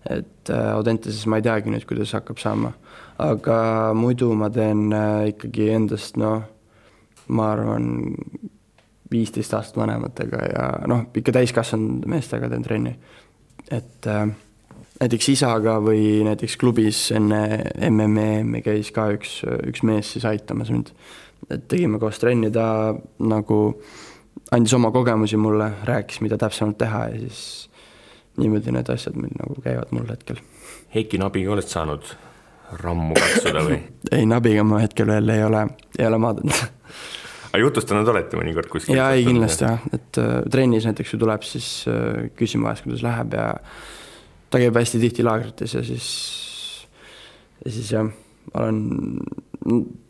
et 0.04 0.50
äh, 0.50 0.70
Audenteses 0.74 1.26
ma 1.26 1.40
ei 1.40 1.46
teagi 1.46 1.72
nüüd, 1.72 1.86
kuidas 1.88 2.12
hakkab 2.16 2.40
saama 2.42 2.74
aga 3.18 3.92
muidu 3.94 4.32
ma 4.34 4.50
teen 4.50 4.92
äh, 4.92 5.30
ikkagi 5.32 5.70
endast 5.74 6.18
noh, 6.18 6.42
ma 7.34 7.50
arvan, 7.54 8.14
viisteist 9.12 9.54
aastat 9.54 9.78
vanematega 9.78 10.40
ja 10.48 10.64
noh, 10.90 11.06
ikka 11.14 11.36
täiskasvanud 11.36 12.08
meestega 12.10 12.50
teen 12.50 12.64
trenni. 12.66 12.96
et 13.70 14.06
äh, 14.10 14.26
näiteks 15.00 15.28
isaga 15.36 15.78
või 15.82 16.24
näiteks 16.26 16.56
klubis 16.58 17.06
enne 17.14 17.44
MM-i 17.90 18.62
käis 18.64 18.90
ka 18.94 19.08
üks, 19.14 19.42
üks 19.44 19.84
mees 19.86 20.14
siis 20.14 20.26
aitamas 20.26 20.72
mind. 20.74 20.90
Et 21.50 21.68
tegime 21.68 22.00
koos 22.02 22.18
trenni, 22.22 22.50
ta 22.52 22.94
nagu 23.24 23.60
andis 24.54 24.74
oma 24.76 24.90
kogemusi 24.94 25.38
mulle, 25.40 25.70
rääkis, 25.88 26.20
mida 26.24 26.38
täpsemalt 26.40 26.78
teha 26.80 27.06
ja 27.12 27.22
siis 27.24 27.70
niimoodi 28.40 28.74
need 28.74 28.90
asjad 28.90 29.16
meil 29.18 29.34
nagu 29.38 29.56
käivad 29.64 29.92
mul 29.94 30.08
hetkel. 30.10 30.40
Heiki 30.94 31.18
Nabiga 31.22 31.54
oled 31.54 31.68
saanud 31.70 32.14
rammu 32.80 33.14
katsuda 33.18 33.66
või? 33.66 33.78
ei, 34.16 34.24
nabiga 34.26 34.64
ma 34.66 34.80
hetkel 34.82 35.10
veel 35.10 35.34
ei 35.34 35.44
ole, 35.46 35.66
ei 35.98 36.08
ole 36.08 36.18
maadlenud 36.22 36.64
aga 37.54 37.62
jutustanud 37.62 38.08
olete 38.10 38.38
mõnikord 38.38 38.68
kuskil? 38.72 38.96
jaa, 38.98 39.12
ei 39.14 39.22
kindlasti 39.26 39.66
jah, 39.66 39.82
et 39.94 40.18
äh, 40.18 40.32
trennis 40.50 40.88
näiteks, 40.88 41.14
kui 41.14 41.22
tuleb, 41.22 41.44
siis 41.46 41.68
äh, 41.90 42.26
küsima 42.38 42.70
vahest, 42.70 42.86
kuidas 42.86 43.04
läheb 43.06 43.36
ja 43.38 43.46
ta 44.50 44.60
käib 44.62 44.78
hästi 44.80 45.00
tihti 45.02 45.26
laagrites 45.26 45.76
ja 45.76 45.84
siis, 45.86 46.08
ja 47.62 47.74
siis 47.76 47.92
jah, 47.94 48.10
ma 48.52 48.66
olen, 48.66 49.18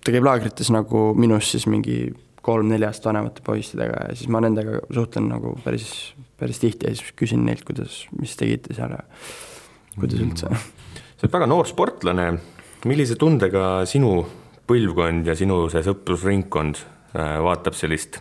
ta 0.05 0.15
käib 0.15 0.27
laagrites 0.27 0.71
nagu 0.75 1.07
minust 1.19 1.55
siis 1.55 1.67
mingi 1.71 1.99
kolm-neljast 2.45 3.07
vanemate 3.09 3.45
poistidega 3.45 4.09
ja 4.09 4.17
siis 4.19 4.29
ma 4.33 4.43
nendega 4.45 4.83
suhtlen 4.93 5.31
nagu 5.33 5.55
päris, 5.65 5.89
päris 6.41 6.61
tihti 6.61 6.91
ja 6.91 6.97
siis 6.97 7.15
küsin 7.17 7.47
neilt, 7.47 7.65
kuidas, 7.65 8.03
mis 8.19 8.37
tegite 8.37 8.77
seal 8.77 8.97
ja 8.99 9.05
kuidas 9.97 10.21
üldse. 10.21 10.51
Mm 10.53 10.73
sa 11.25 11.29
oled 11.31 11.39
väga 11.39 11.47
noor 11.49 11.69
sportlane, 11.69 12.25
millise 12.91 13.17
tundega 13.17 13.85
sinu 13.89 14.19
põlvkond 14.69 15.29
ja 15.31 15.37
sinu 15.39 15.63
see 15.73 15.81
sõprusringkond 15.87 16.81
äh, 17.17 17.39
vaatab 17.41 17.77
sellist 17.79 18.19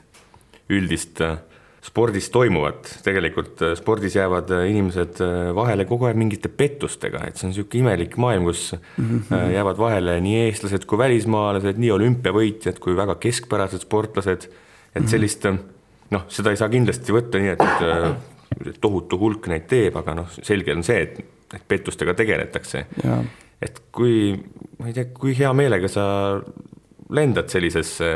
üldist 0.71 1.19
äh, 1.19 1.41
spordis 1.83 2.29
toimuvat, 2.31 2.87
tegelikult 3.03 3.61
äh, 3.65 3.73
spordis 3.79 4.15
jäävad 4.15 4.53
inimesed 4.69 5.19
vahele 5.55 5.85
kogu 5.89 6.07
aeg 6.07 6.19
mingite 6.19 6.49
pettustega, 6.49 7.25
et 7.27 7.39
see 7.39 7.49
on 7.49 7.53
niisugune 7.53 7.83
imelik 7.83 8.17
maailm, 8.21 8.47
kus 8.47 8.71
mm 8.73 9.19
-hmm. 9.19 9.51
jäävad 9.57 9.77
vahele 9.77 10.19
nii 10.21 10.45
eestlased 10.45 10.87
kui 10.87 10.97
välismaalased, 10.97 11.77
nii 11.77 11.91
olümpiavõitjad 11.91 12.79
kui 12.79 12.95
väga 12.95 13.15
keskpärased 13.15 13.83
sportlased, 13.83 14.49
et 14.95 15.01
mhm. 15.01 15.09
sellist 15.11 15.45
noh, 16.11 16.25
seda 16.27 16.49
ei 16.49 16.57
saa 16.57 16.69
kindlasti 16.69 17.13
võtta 17.13 17.39
nii, 17.41 17.55
et 17.57 18.79
tohutu 18.81 19.17
hulk 19.19 19.47
neid 19.47 19.65
teeb, 19.67 19.95
aga 19.97 20.13
noh, 20.13 20.27
selge 20.41 20.75
on 20.75 20.83
see, 20.83 21.01
et 21.01 21.23
et 21.53 21.67
pettustega 21.67 22.13
tegeletakse. 22.13 22.85
et 23.61 23.81
kui, 23.91 24.33
ma 24.79 24.89
ei 24.89 24.95
tea, 24.95 25.05
kui 25.15 25.35
hea 25.37 25.53
meelega 25.55 25.87
sa 25.87 26.05
lendad 27.13 27.47
sellisesse 27.47 28.09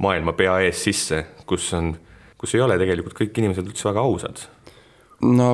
maailma 0.00 0.32
pea 0.32 0.58
ees 0.64 0.80
sisse, 0.86 1.20
kus 1.46 1.66
on, 1.76 1.92
kus 2.44 2.54
ei 2.58 2.64
ole 2.64 2.78
tegelikult 2.80 3.16
kõik 3.16 3.40
inimesed 3.40 3.72
üldse 3.72 3.88
väga 3.88 4.04
ausad? 4.04 4.44
no 5.24 5.50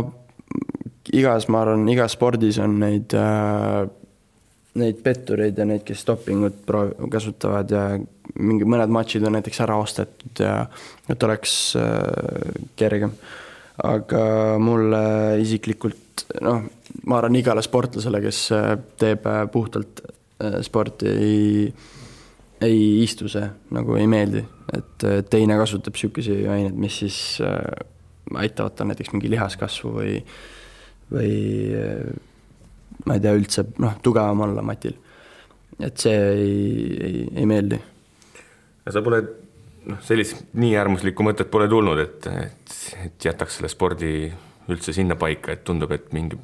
igas, 1.14 1.48
ma 1.48 1.64
arvan, 1.64 1.86
igas 1.90 2.18
spordis 2.18 2.58
on 2.62 2.78
neid 2.82 3.14
äh, 3.16 3.86
neid 4.80 5.02
pettureid 5.04 5.58
ja 5.58 5.66
neid, 5.66 5.82
kes 5.86 6.04
dopingut 6.06 6.60
proov-, 6.66 6.94
kasutavad 7.10 7.72
ja 7.74 7.84
mingi 8.38 8.66
mõned 8.68 8.92
matšid 8.94 9.24
on 9.26 9.34
näiteks 9.38 9.62
ära 9.64 9.78
ostetud 9.82 10.42
ja 10.42 10.54
et 11.10 11.26
oleks 11.26 11.54
äh, 11.78 12.50
kergem. 12.78 13.14
aga 13.80 14.22
mulle 14.60 15.00
isiklikult 15.40 16.26
noh, 16.44 16.66
ma 17.06 17.18
arvan, 17.18 17.38
igale 17.38 17.62
sportlasele, 17.64 18.20
kes 18.24 18.42
äh, 18.54 18.74
teeb 19.00 19.26
äh, 19.26 19.44
puhtalt 19.52 20.02
äh, 20.04 20.60
sporti, 20.66 21.08
ei, 21.10 21.72
ei 22.60 23.02
istu 23.02 23.28
see 23.32 23.46
nagu 23.74 23.96
ei 23.96 24.08
meeldi, 24.10 24.42
et 24.76 25.06
teine 25.32 25.56
kasutab 25.60 25.96
niisuguseid 25.96 26.48
aineid, 26.52 26.76
mis 26.76 26.98
siis 27.02 27.20
aitavad 27.40 28.76
tal 28.76 28.90
näiteks 28.90 29.14
mingi 29.14 29.30
lihaskasvu 29.32 29.92
või, 29.94 30.18
või 31.10 31.30
ma 33.06 33.16
ei 33.16 33.22
tea, 33.24 33.36
üldse 33.36 33.64
noh, 33.82 33.96
tugevam 34.04 34.44
olla 34.46 34.62
matil. 34.62 34.96
et 35.80 35.96
see 35.96 36.16
ei, 36.34 36.98
ei, 37.00 37.22
ei 37.40 37.46
meeldi. 37.48 37.80
sa 38.90 39.02
pole 39.02 39.22
noh, 39.88 40.00
sellist 40.04 40.44
nii 40.60 40.74
äärmuslikku 40.76 41.24
mõtet 41.24 41.50
pole 41.50 41.68
tulnud, 41.70 42.00
et, 42.02 42.28
et, 42.28 42.76
et 43.06 43.28
jätaks 43.30 43.58
selle 43.58 43.72
spordi 43.72 44.30
üldse 44.70 44.92
sinna 44.94 45.16
paika, 45.18 45.54
et 45.54 45.64
tundub, 45.66 45.92
et 45.96 46.12
mingi 46.14 46.38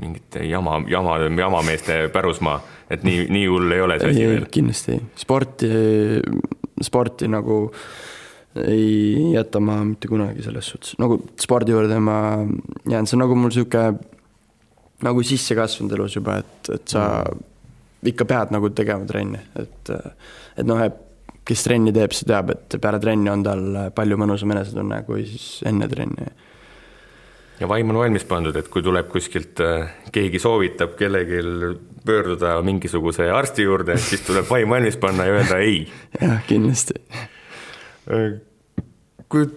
mingite 0.00 0.44
jama, 0.48 0.80
jama, 0.88 1.18
jamameeste 1.38 1.98
pärusmaa, 2.12 2.60
et 2.90 3.04
nii, 3.06 3.26
nii 3.32 3.48
hull 3.50 3.74
ei 3.76 3.82
ole 3.84 3.98
see 4.00 4.14
asi 4.14 4.28
veel? 4.32 4.46
kindlasti 4.52 4.96
sporti, 5.20 5.70
sporti 6.82 7.28
nagu 7.30 7.60
ei 8.60 9.34
jäta 9.34 9.60
ma 9.62 9.78
mitte 9.86 10.10
kunagi 10.10 10.42
selles 10.42 10.72
suhtes, 10.72 10.96
nagu 11.02 11.20
spordi 11.40 11.76
juurde 11.76 12.00
ma 12.02 12.16
jään, 12.88 13.06
see 13.06 13.18
on 13.18 13.24
nagu 13.26 13.36
mul 13.38 13.52
sihuke 13.54 13.84
nagu 15.06 15.22
sisse 15.24 15.56
kasvanud 15.56 15.94
elus 15.96 16.16
juba, 16.18 16.40
et, 16.42 16.72
et 16.74 16.96
sa 16.96 17.06
mm. 17.20 17.46
ikka 18.12 18.26
pead 18.28 18.56
nagu 18.56 18.72
tegema 18.76 19.06
trenni, 19.08 19.40
et, 19.60 19.94
et 20.58 20.66
noh, 20.66 20.82
kes 21.46 21.64
trenni 21.66 21.94
teeb, 21.94 22.12
see 22.16 22.28
teab, 22.28 22.52
et 22.56 22.78
peale 22.82 23.00
trenni 23.02 23.30
on 23.32 23.44
tal 23.46 23.66
palju 23.96 24.18
mõnusam 24.20 24.52
enesetunne 24.56 25.02
kui 25.06 25.24
siis 25.28 25.50
enne 25.70 25.88
trenni 25.90 26.28
ja 27.60 27.68
vaim 27.68 27.90
on 27.92 28.00
valmis 28.00 28.24
pandud, 28.24 28.56
et 28.56 28.68
kui 28.72 28.82
tuleb 28.82 29.08
kuskilt, 29.12 29.60
äh, 29.64 29.90
keegi 30.12 30.40
soovitab 30.40 30.96
kellelgi 30.98 31.40
pöörduda 32.06 32.56
mingisuguse 32.64 33.28
arsti 33.30 33.66
juurde, 33.66 33.98
siis 34.00 34.24
tuleb 34.24 34.48
vaim 34.50 34.70
valmis 34.70 34.96
panna 35.00 35.26
ja 35.28 35.36
öelda 35.38 35.58
ei. 35.60 35.82
jah, 36.20 36.40
kindlasti. 36.48 36.96
Äh, 38.10 38.38
kui 39.28 39.48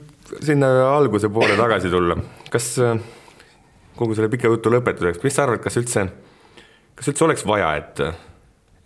sinna 0.44 0.70
alguse 0.90 1.30
poole 1.30 1.56
tagasi 1.58 1.92
tulla, 1.94 2.18
kas 2.52 2.74
äh, 2.84 3.00
kogu 3.96 4.18
selle 4.18 4.32
pika 4.34 4.52
jutu 4.52 4.74
lõpetuseks, 4.74 5.24
mis 5.24 5.36
sa 5.38 5.48
arvad, 5.48 5.64
kas 5.64 5.80
üldse, 5.80 6.08
kas 7.00 7.12
üldse 7.12 7.28
oleks 7.28 7.46
vaja, 7.48 7.72
et, 7.80 8.04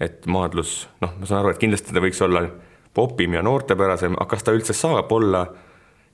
et 0.04 0.30
maadlus, 0.30 0.84
noh, 1.02 1.16
ma 1.18 1.30
saan 1.30 1.42
aru, 1.42 1.56
et 1.56 1.64
kindlasti 1.64 1.96
ta 1.96 2.04
võiks 2.04 2.22
olla 2.26 2.46
popim 2.98 3.34
ja 3.38 3.42
noortepärasem, 3.46 4.18
aga 4.18 4.30
kas 4.30 4.46
ta 4.46 4.54
üldse 4.58 4.78
saab 4.78 5.12
olla 5.14 5.46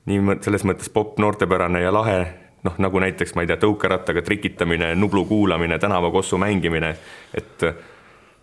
nii 0.08 0.38
selles 0.44 0.64
mõttes 0.68 0.90
popp, 0.92 1.16
noortepärane 1.20 1.80
ja 1.80 1.92
lahe 1.92 2.18
noh, 2.64 2.78
nagu 2.78 3.00
näiteks, 3.02 3.34
ma 3.36 3.44
ei 3.44 3.50
tea, 3.50 3.58
tõukerattaga 3.60 4.22
trikitamine, 4.24 4.94
Nublu 4.98 5.24
kuulamine, 5.28 5.78
tänavakossu 5.78 6.38
mängimine, 6.40 6.94
et 7.34 7.68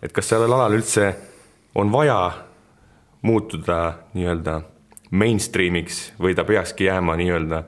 et 0.02 0.12
kas 0.12 0.32
sellel 0.32 0.50
alal 0.50 0.74
üldse 0.74 1.12
on 1.78 1.92
vaja 1.92 2.18
muutuda 3.22 3.78
nii-öelda 4.14 4.60
mainstream'iks 5.14 6.00
või 6.18 6.34
ta 6.34 6.44
peakski 6.44 6.88
jääma 6.88 7.14
nii-öelda 7.20 7.62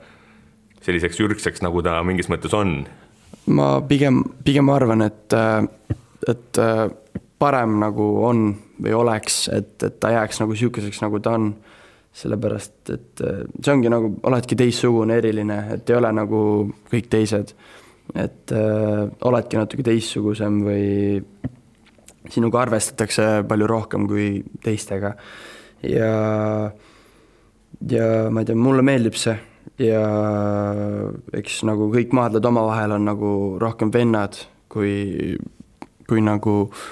selliseks 0.83 1.19
ürgseks, 1.23 1.63
nagu 1.63 1.81
ta 1.85 2.01
mingis 2.03 2.29
mõttes 2.29 2.53
on? 2.53 2.81
ma 3.45 3.69
pigem, 3.87 4.23
pigem 4.43 4.69
arvan, 4.73 5.05
et, 5.05 5.33
et 6.27 6.59
parem 7.39 7.79
nagu 7.79 8.09
on 8.25 8.47
või 8.81 8.93
oleks, 8.97 9.45
et, 9.53 9.75
et 9.83 9.99
ta 10.01 10.11
jääks 10.15 10.41
nagu 10.41 10.55
niisuguseks, 10.55 11.01
nagu 11.05 11.21
ta 11.23 11.35
on 11.37 11.51
sellepärast 12.15 12.91
et 12.93 13.23
äh, 13.23 13.43
see 13.59 13.73
ongi 13.73 13.91
nagu, 13.91 14.13
oledki 14.27 14.57
teistsugune, 14.59 15.17
eriline, 15.19 15.57
et 15.75 15.89
ei 15.91 15.97
ole 15.97 16.11
nagu 16.15 16.41
kõik 16.91 17.09
teised. 17.11 17.55
et 18.13 18.51
äh, 18.53 19.01
oledki 19.25 19.57
natuke 19.57 19.83
teistsugusem 19.83 20.59
või 20.63 20.85
sinuga 22.31 22.61
arvestatakse 22.61 23.43
palju 23.49 23.67
rohkem 23.67 24.07
kui 24.07 24.29
teistega. 24.63 25.15
ja, 25.83 26.13
ja 27.89 28.07
ma 28.29 28.41
ei 28.41 28.47
tea, 28.47 28.55
mulle 28.55 28.85
meeldib 28.85 29.19
see 29.19 29.35
ja 29.81 30.05
eks 31.35 31.63
nagu 31.67 31.89
kõik 31.91 32.13
maadled 32.15 32.45
omavahel 32.47 32.95
on 32.95 33.09
nagu 33.09 33.31
rohkem 33.59 33.91
vennad 33.91 34.37
kui, 34.71 35.35
kui 36.07 36.23
nagu 36.23 36.55
äh, 36.69 36.85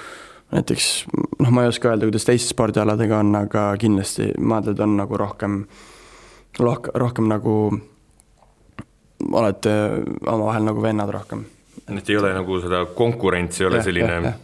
näiteks 0.52 1.06
noh, 1.40 1.50
ma 1.50 1.64
ei 1.64 1.72
oska 1.72 1.92
öelda, 1.92 2.08
kuidas 2.08 2.26
teiste 2.28 2.52
spordialadega 2.52 3.18
on, 3.24 3.34
aga 3.38 3.66
kindlasti 3.80 4.30
maadled 4.38 4.80
on 4.84 4.96
nagu 4.98 5.18
rohkem, 5.18 5.64
rohkem, 6.58 6.96
rohkem 7.00 7.28
nagu 7.30 7.56
olete 9.32 9.74
omavahel 10.26 10.66
nagu 10.68 10.82
vennad 10.82 11.10
rohkem. 11.14 11.44
et 11.88 12.10
ei 12.10 12.16
ole 12.16 12.32
nagu 12.34 12.60
seda 12.60 12.84
konkurentsi 12.96 13.62
ei 13.62 13.68
ole 13.68 13.80
Jah, 13.80 13.88
selline 13.88 14.14
jah, 14.14 14.36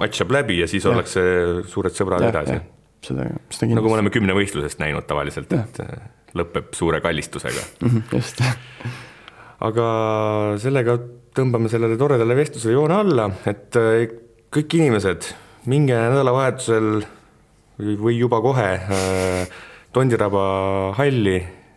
matš 0.00 0.22
saab 0.22 0.34
läbi 0.36 0.58
ja 0.60 0.68
siis 0.70 0.86
ollakse 0.88 1.22
suured 1.70 1.96
sõbrad 1.96 2.26
edasi. 2.28 2.58
seda, 3.04 3.28
seda 3.50 3.70
nagu 3.74 3.76
kindlasti 3.76 3.88
me 3.88 3.96
oleme 3.98 4.14
kümnevõistlusest 4.14 4.82
näinud 4.82 5.06
tavaliselt, 5.08 5.52
et 5.52 5.80
äh, 5.84 6.06
lõpeb 6.34 6.72
suure 6.76 7.00
kallistusega. 7.04 7.62
Mhm, 7.84 8.06
just, 8.12 8.42
aga 9.64 9.86
sellega 10.62 10.98
tõmbame 11.34 11.70
sellele 11.70 11.98
toredale 11.98 12.36
vestlusele 12.38 12.76
joone 12.76 12.96
alla, 12.96 13.28
et 13.50 13.78
äh, 13.80 14.06
kõik 14.54 14.78
inimesed, 14.78 15.32
minge 15.66 15.96
nädalavahetusel 15.96 17.04
või- 17.78 18.18
juba 18.18 18.40
kohe 18.44 18.70
äh, 18.74 19.48
Tondiraba 19.94 20.94
halli 20.98 21.36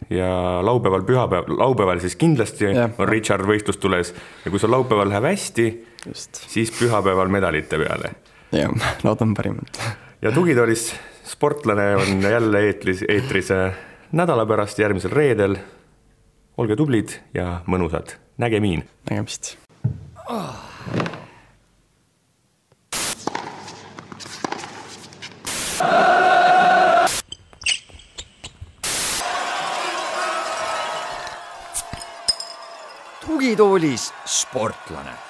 ja 0.09 0.59
laupäeval, 0.65 1.03
pühapäev, 1.05 1.49
laupäeval 1.57 1.99
siis 1.99 2.15
kindlasti 2.15 2.65
Jah. 2.71 2.91
on 2.97 3.09
Richard 3.09 3.45
võistlus 3.45 3.77
tules 3.81 4.13
ja 4.45 4.51
kui 4.51 4.59
sul 4.59 4.71
laupäeval 4.71 5.09
läheb 5.11 5.27
hästi, 5.29 5.67
just, 6.07 6.41
siis 6.49 6.71
pühapäeval 6.71 7.29
medalite 7.33 7.77
peale. 7.77 8.13
jah, 8.51 8.71
loodan 9.03 9.33
parimat. 9.37 9.81
ja 10.21 10.31
tugitoolis 10.31 10.95
sportlane 11.27 11.95
on 11.95 12.21
jälle 12.21 12.63
eetris, 12.69 13.03
eetris 13.09 13.51
äh, 13.51 13.73
nädala 14.11 14.45
pärast, 14.45 14.79
järgmisel 14.79 15.11
reedel. 15.11 15.57
olge 16.57 16.75
tublid 16.75 17.19
ja 17.33 17.61
mõnusad, 17.67 18.15
nägemiin 18.37 18.83
nägemist. 19.09 19.57
Tugitoolis 33.25 34.13
sportlane 34.25 35.26